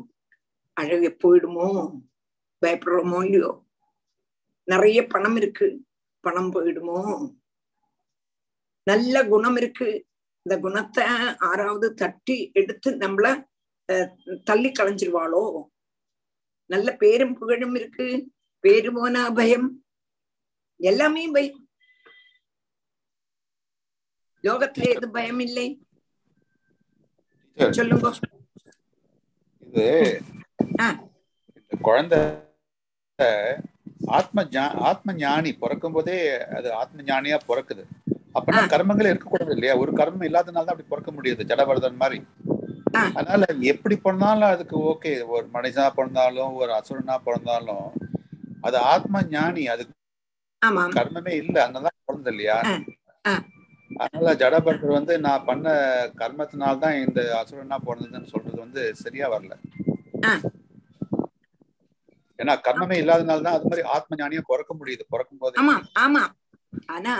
அழகு 0.72 1.16
போயிடுமோ 1.22 1.66
பயப்படுறோமோ? 2.62 3.24
இல்லையோ? 3.24 3.50
நிறைய 4.68 5.06
பணம் 5.06 5.36
இருக்கு. 5.36 5.86
பணம் 6.20 6.52
போயிடுமோ? 6.52 7.30
நல்ல 8.82 9.24
குணம் 9.28 9.56
இருக்கு. 9.56 9.88
இந்த 10.46 10.60
குணத்தை 10.60 11.04
ஆறாவது 11.38 11.94
தட்டி 11.94 12.50
எடுத்து 12.54 12.90
நம்மள 12.96 13.44
தள்ளி 14.45 14.70
களைஞ்சிருவாளோ 14.70 15.43
நல்ல 16.70 16.89
பேரும் 16.97 17.37
புகழும் 17.37 17.74
இருக்கு 17.74 18.07
பேரு 18.64 18.91
போனா 18.93 19.22
பயம் 19.32 19.66
எல்லாமே 20.80 21.24
பயம் 21.28 21.61
லோகத்துல 24.45 24.89
எது 24.95 25.07
பயம் 25.11 25.41
இல்லை 25.41 25.66
சொல்லுங்க. 27.59 28.09
இது 29.66 29.85
குழந்தை 31.82 32.18
ஆத்ம 34.11 34.43
ஆத்ம 34.89 35.12
ஞானி 35.16 35.51
பிறக்கும் 35.55 35.93
போதே 35.93 36.16
அது 36.57 36.68
ஆத்ம 36.72 37.03
ஞானியா 37.03 37.39
பிறக்குது. 37.49 37.85
அப்பனா 38.35 38.61
ஆ. 38.61 38.70
கர்மங்களே 38.72 39.11
இருக்கக்கூடாது 39.11 39.53
இல்லையா? 39.53 39.74
ஒரு 39.76 39.93
கர்மம் 39.93 40.26
இல்லாதனால 40.28 40.66
தான் 40.66 40.74
அப்படி 40.74 40.89
பிறக்க 40.89 41.11
முடியுது 41.12 41.49
ஜடபரதன் 41.51 41.97
மாதிரி. 41.97 42.18
அதனால 43.14 43.42
எப்படி 43.72 43.97
பிறந்தாலும் 43.99 44.51
அதுக்கு 44.51 44.76
ஓகே. 44.90 45.12
ஒரு 45.34 45.47
மனுஷனா 45.55 45.86
பிறந்தாலும் 45.97 46.55
ஒரு 46.61 46.72
அசுரனா 46.78 47.16
பிறந்தாலும் 47.26 47.86
அது 48.64 48.76
ஆத்ம 48.92 49.22
ஞானி. 49.32 49.64
அது 49.68 49.82
கர்மமே 50.97 51.32
இல்ல. 51.40 51.57
அதனாலதான் 51.64 52.05
பிறந்தது 52.07 52.32
இல்லையா. 52.32 52.57
அதனால 54.01 54.28
ஜடபரதர் 54.40 54.97
வந்து 54.97 55.14
நான் 55.24 55.45
பண்ண 55.45 55.66
கர்மத்தினால 56.20 56.78
தான் 56.78 56.97
இந்த 57.03 57.20
அசுரனா 57.40 57.76
பிறந்ததுன்னு 57.84 58.32
சொல்றது 58.32 58.59
வந்து 58.62 58.82
சரியா 59.03 59.26
வரல. 59.32 59.55
ஏன்னா 62.38 62.55
கர்மமே 62.64 62.97
இல்லாதனால 63.01 63.45
தான் 63.47 63.57
அது 63.57 63.68
மாதிரி 63.68 63.84
ஆத்ம 63.95 64.16
ஞானியா 64.20 64.42
பிறக்க 64.49 64.72
முடியுது. 64.74 65.05
பிறக்கும் 65.12 65.40
போதே. 65.40 65.59
ஆமா 65.61 65.76
ஆமா. 66.05 66.24
ஆனா 66.88 67.14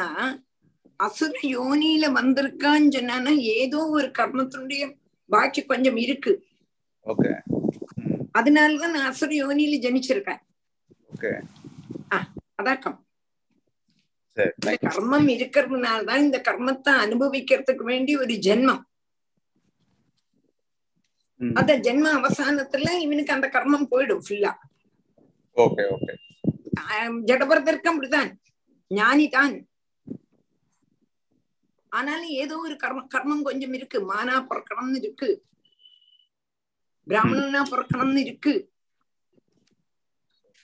அசுர 1.01 1.33
யோனியில 1.53 2.07
வந்திருக்கான்னு 2.17 2.93
சொன்னானா 2.95 3.33
ஏதோ 3.57 3.81
ஒரு 3.97 4.09
கர்மத்தினுடைய 4.19 4.83
பாக்கி 5.27 5.65
கொஞ்சம் 5.65 5.97
இருக்கு. 5.97 6.45
அதனாலதான் 8.39 8.93
நான் 8.95 9.09
அசுர 9.11 9.31
யோனியில 9.33 9.77
ஜனிச்சிருக்கேன். 9.85 10.43
அதாக்கம் 12.55 13.03
கர்மம் 14.37 15.29
இருக்கிறதுனாலதான் 15.33 16.17
இந்த 16.17 16.41
கர்மத்தை 16.49 16.93
அனுபவிக்கிறதுக்கு 17.05 17.85
வேண்டி 17.91 18.17
ஒரு 18.17 18.35
ஜென்மம். 18.47 18.83
அந்த 21.55 21.73
ஜென்ம 21.81 22.07
அவசானத்துல 22.17 22.99
இவனுக்கு 23.01 23.33
அந்த 23.33 23.49
கர்மம் 23.53 23.87
போயிடும் 23.91 24.23
ஃபுல்லா 24.29 24.53
ஜடபரதற்கும் 27.29 27.93
அப்படித்தான். 27.93 28.31
ஞானிதான். 28.95 29.55
ஆனாலும் 31.94 32.34
ஏதோ 32.42 32.56
ஒரு 32.66 32.76
கர்ம 32.76 33.08
கர்மம் 33.14 33.42
கொஞ்சம் 33.42 33.74
இருக்கு 33.74 34.00
மானா 34.10 34.48
பிறக்கணும்னு 34.50 35.00
இருக்கு 35.02 35.42
பிராமணனா 37.08 37.64
பிறக்கணும்னு 37.72 38.20
இருக்கு 38.20 38.70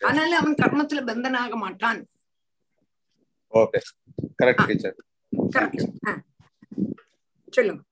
ஆனாலும் 0.01 0.33
அவன் 0.33 0.55
கர்மத்துல 0.55 1.01
பந்தனாக 1.09 1.55
மாட்டான் 1.55 2.07
ஓகே 3.53 3.79
கரெக்ட் 4.39 4.67
டீச்சர் 4.69 4.97
கரெக்ட் 5.49 5.83
சொல்லுங்க 7.53 7.83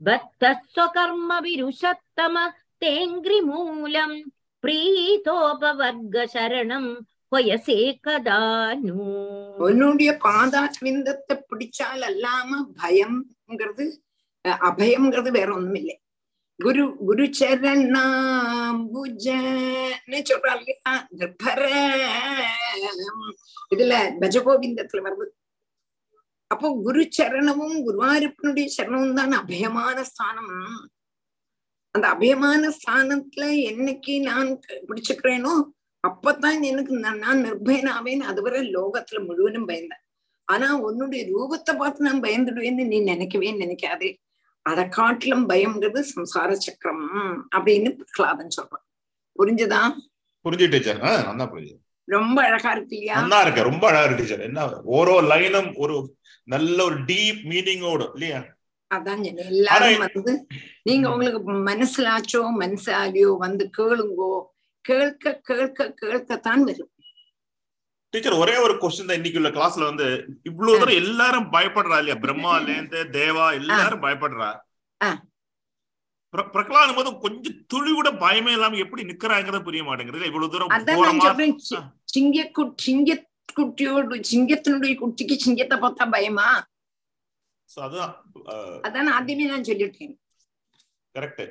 बद्धः 0.00 0.60
स्वकर्मविरुषत्तम 0.74 2.36
तेऽङ्घ्रिमूलम् 2.82 4.18
प्रीतोपवर्गशरणं 5.50 6.86
वयसे 7.32 7.76
कदा 8.04 8.38
नु 8.80 8.96
உன்னுடைய 9.60 10.10
பாதாவிந்தத்தை 10.22 11.34
பிடிச்சால் 11.48 12.04
அல்லாம 12.06 12.50
பயம்ங்கிறது 12.78 13.84
அஹ், 14.44 14.60
அபயம்ங்கிறது 14.68 15.30
வேற 15.32 15.48
ஒண்ணும் 15.54 15.78
இல்லை 15.80 15.96
குரு 16.60 16.84
குரு 17.02 17.24
சரணாம்புஜன்னு 18.80 20.18
சொல்றாள் 20.24 20.60
இல்லையா 20.62 20.92
நிர்பர 21.18 21.60
இதுல 23.72 23.92
பஜகோவிந்தத்துல 24.20 25.02
வருது 25.06 25.26
அப்போ 26.50 26.68
குரு 26.84 27.02
சரணமும் 27.16 27.76
குருவாயூரப்பனுடைய 27.86 28.68
சரணமும் 28.76 29.18
தான் 29.18 29.34
அபயமான 29.38 29.96
ஸ்தானம் 30.04 30.52
அந்த 31.95 32.07
அபயமான 32.13 32.71
ஸ்தானத்துல 32.77 33.43
என்னைக்கு 33.69 34.19
நான் 34.21 34.59
பிடிச்சுக்கிறேனோ 34.87 35.53
அப்பதான் 36.07 36.61
எனக்கு 36.61 36.93
நான் 36.93 37.17
நான் 37.17 37.43
நிர்பயனாவேன். 37.45 38.17
அதுவரை 38.17 38.73
லோகத்துல 38.73 39.25
முழுவதும் 39.25 39.67
பயந்தேன். 39.67 40.03
ஆனா 40.43 40.77
உன்னுடைய 40.77 41.25
ரூபத்தை 41.25 41.75
பார்த்து 41.77 42.03
நான் 42.03 42.21
பயந்துடுவேன்னு 42.21 42.87
நீ 42.87 42.99
நினைக்கவே 42.99 43.51
நினைக்காதே. 43.53 44.17
அதை 44.61 44.87
காட்டிலும் 44.87 45.49
பயம்ங்கிறது 45.49 46.03
சம்சார 46.15 46.51
சக்கரம் 46.53 47.47
அப்படின்னு 47.55 47.91
பிரகலாதன் 47.91 48.55
சொல்றான். 48.57 48.85
புரிஞ்சுதா? 49.39 49.81
புரிஞ்சு 50.43 50.69
டீச்சர். 50.69 50.99
ரொம்ப 52.03 52.43
அழகா 52.43 52.71
இருக்கு 52.71 52.97
இல்லையா? 52.97 53.19
நல்லா 53.19 53.41
இருக்கு. 53.41 53.61
ரொம்ப 53.63 53.87
அழகா 53.87 54.03
இருக்கு 54.03 54.23
டீச்சர். 54.23 54.41
என்ன 54.41 54.65
ஓரோ 54.91 55.15
லைனும் 55.31 55.71
ஒரு 55.75 56.15
நல்ல 56.43 56.83
ஒரு 56.83 56.95
டீப் 56.95 57.41
மீனிங்கோட 57.43 58.09
இல்லையா? 58.13 58.54
அதான். 58.91 59.19
சொன்னேன். 59.19 59.37
எல்லாரும் 59.51 59.99
வந்து 59.99 60.33
நீங்க 60.83 61.11
உங்களுக்கு 61.11 61.39
மனசுலாச்சோ 61.65 62.41
மனசாலியோ 62.59 63.37
வந்து 63.37 63.69
கேளுங்கோ 63.77 64.33
கேட்க 64.85 65.41
கேட்க 65.43 65.93
கேட்கத்தான் 66.01 66.63
வரும். 66.63 66.91
டீச்சர் 68.13 68.33
ஒரே 68.33 68.57
ஒரு 68.57 68.73
கொஸ்டின் 68.73 69.05
தான் 69.05 69.15
இன்னைக்கு 69.15 69.39
உள்ள 69.39 69.49
கிளாஸ்ல 69.49 69.83
வந்து 69.83 70.05
இவ்வளவு 70.43 70.79
தூரம் 70.79 70.95
எல்லாரும் 70.95 71.51
பயப்படுறா 71.51 71.97
இல்லையா? 71.97 72.17
பிரம்மால 72.19 72.67
இருந்து 72.67 73.03
தேவா 73.11 73.53
எல்லாரும் 73.53 74.03
பயப்படுறா. 74.03 74.49
ஆ. 75.01 75.09
பிர- 76.33 76.49
பிரகலாதன் 76.49 76.95
போது 76.95 77.19
கொஞ்சம் 77.19 77.65
துளி 77.67 77.91
கூட 77.93 78.11
பயமே 78.11 78.51
இல்லாம 78.51 78.77
எப்படி 78.77 79.03
நிக்கிறாங்கிறது 79.03 79.63
புரிய 79.63 79.83
மாட்டேங்குது 79.83 80.25
இவ்வளவு 80.25 80.51
தூரம் 80.51 80.71
சிங்க 82.05 82.39
சிங்க 82.75 83.13
குட்டியோடு 83.59 84.15
சிங்கத்தினுடைய 84.31 84.93
குட்டிக்கு 84.95 85.35
சிங்கத்தை 85.37 85.77
பார்த்தா 85.79 86.11
பயமா? 86.11 86.47
அதுதான் 87.77 88.13
அதான் 88.87 89.15
ஆதிமே 89.19 89.45
நான் 89.51 89.67
சொல்லிட்டேன் 89.69 90.15
கரெக்ட் 91.15 91.45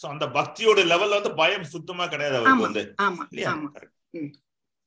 சோ 0.00 0.04
அந்த 0.14 0.26
பக்தியோட 0.38 0.80
லெவல்ல 0.92 1.18
வந்து 1.18 1.32
பயம் 1.40 1.70
சுத்தமா 1.74 2.04
கிடையாது 2.12 2.36
அவருக்கு 2.38 2.66
வந்து. 2.66 2.82
ஆமா 3.06 3.24
ஆமா. 3.52 3.70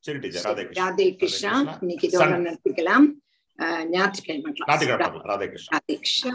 சரி 0.06 0.20
டீச்சர் 0.22 0.46
ராதே 0.48 0.64
கிருஷ்ணா. 0.68 0.84
ராதே 0.84 1.08
கிருஷ்ணா. 1.22 1.52
இன்னைக்கு 1.84 2.08
இதோட 2.10 2.38
நிறுத்திக்கலாம். 2.46 3.08
ஞாயிற்றுக்கிழமை 3.94 4.52
ராதே 4.70 5.48
கிருஷ்ணா. 5.52 5.74
ராதே 5.76 5.96
கிருஷ்ணா. 6.04 6.32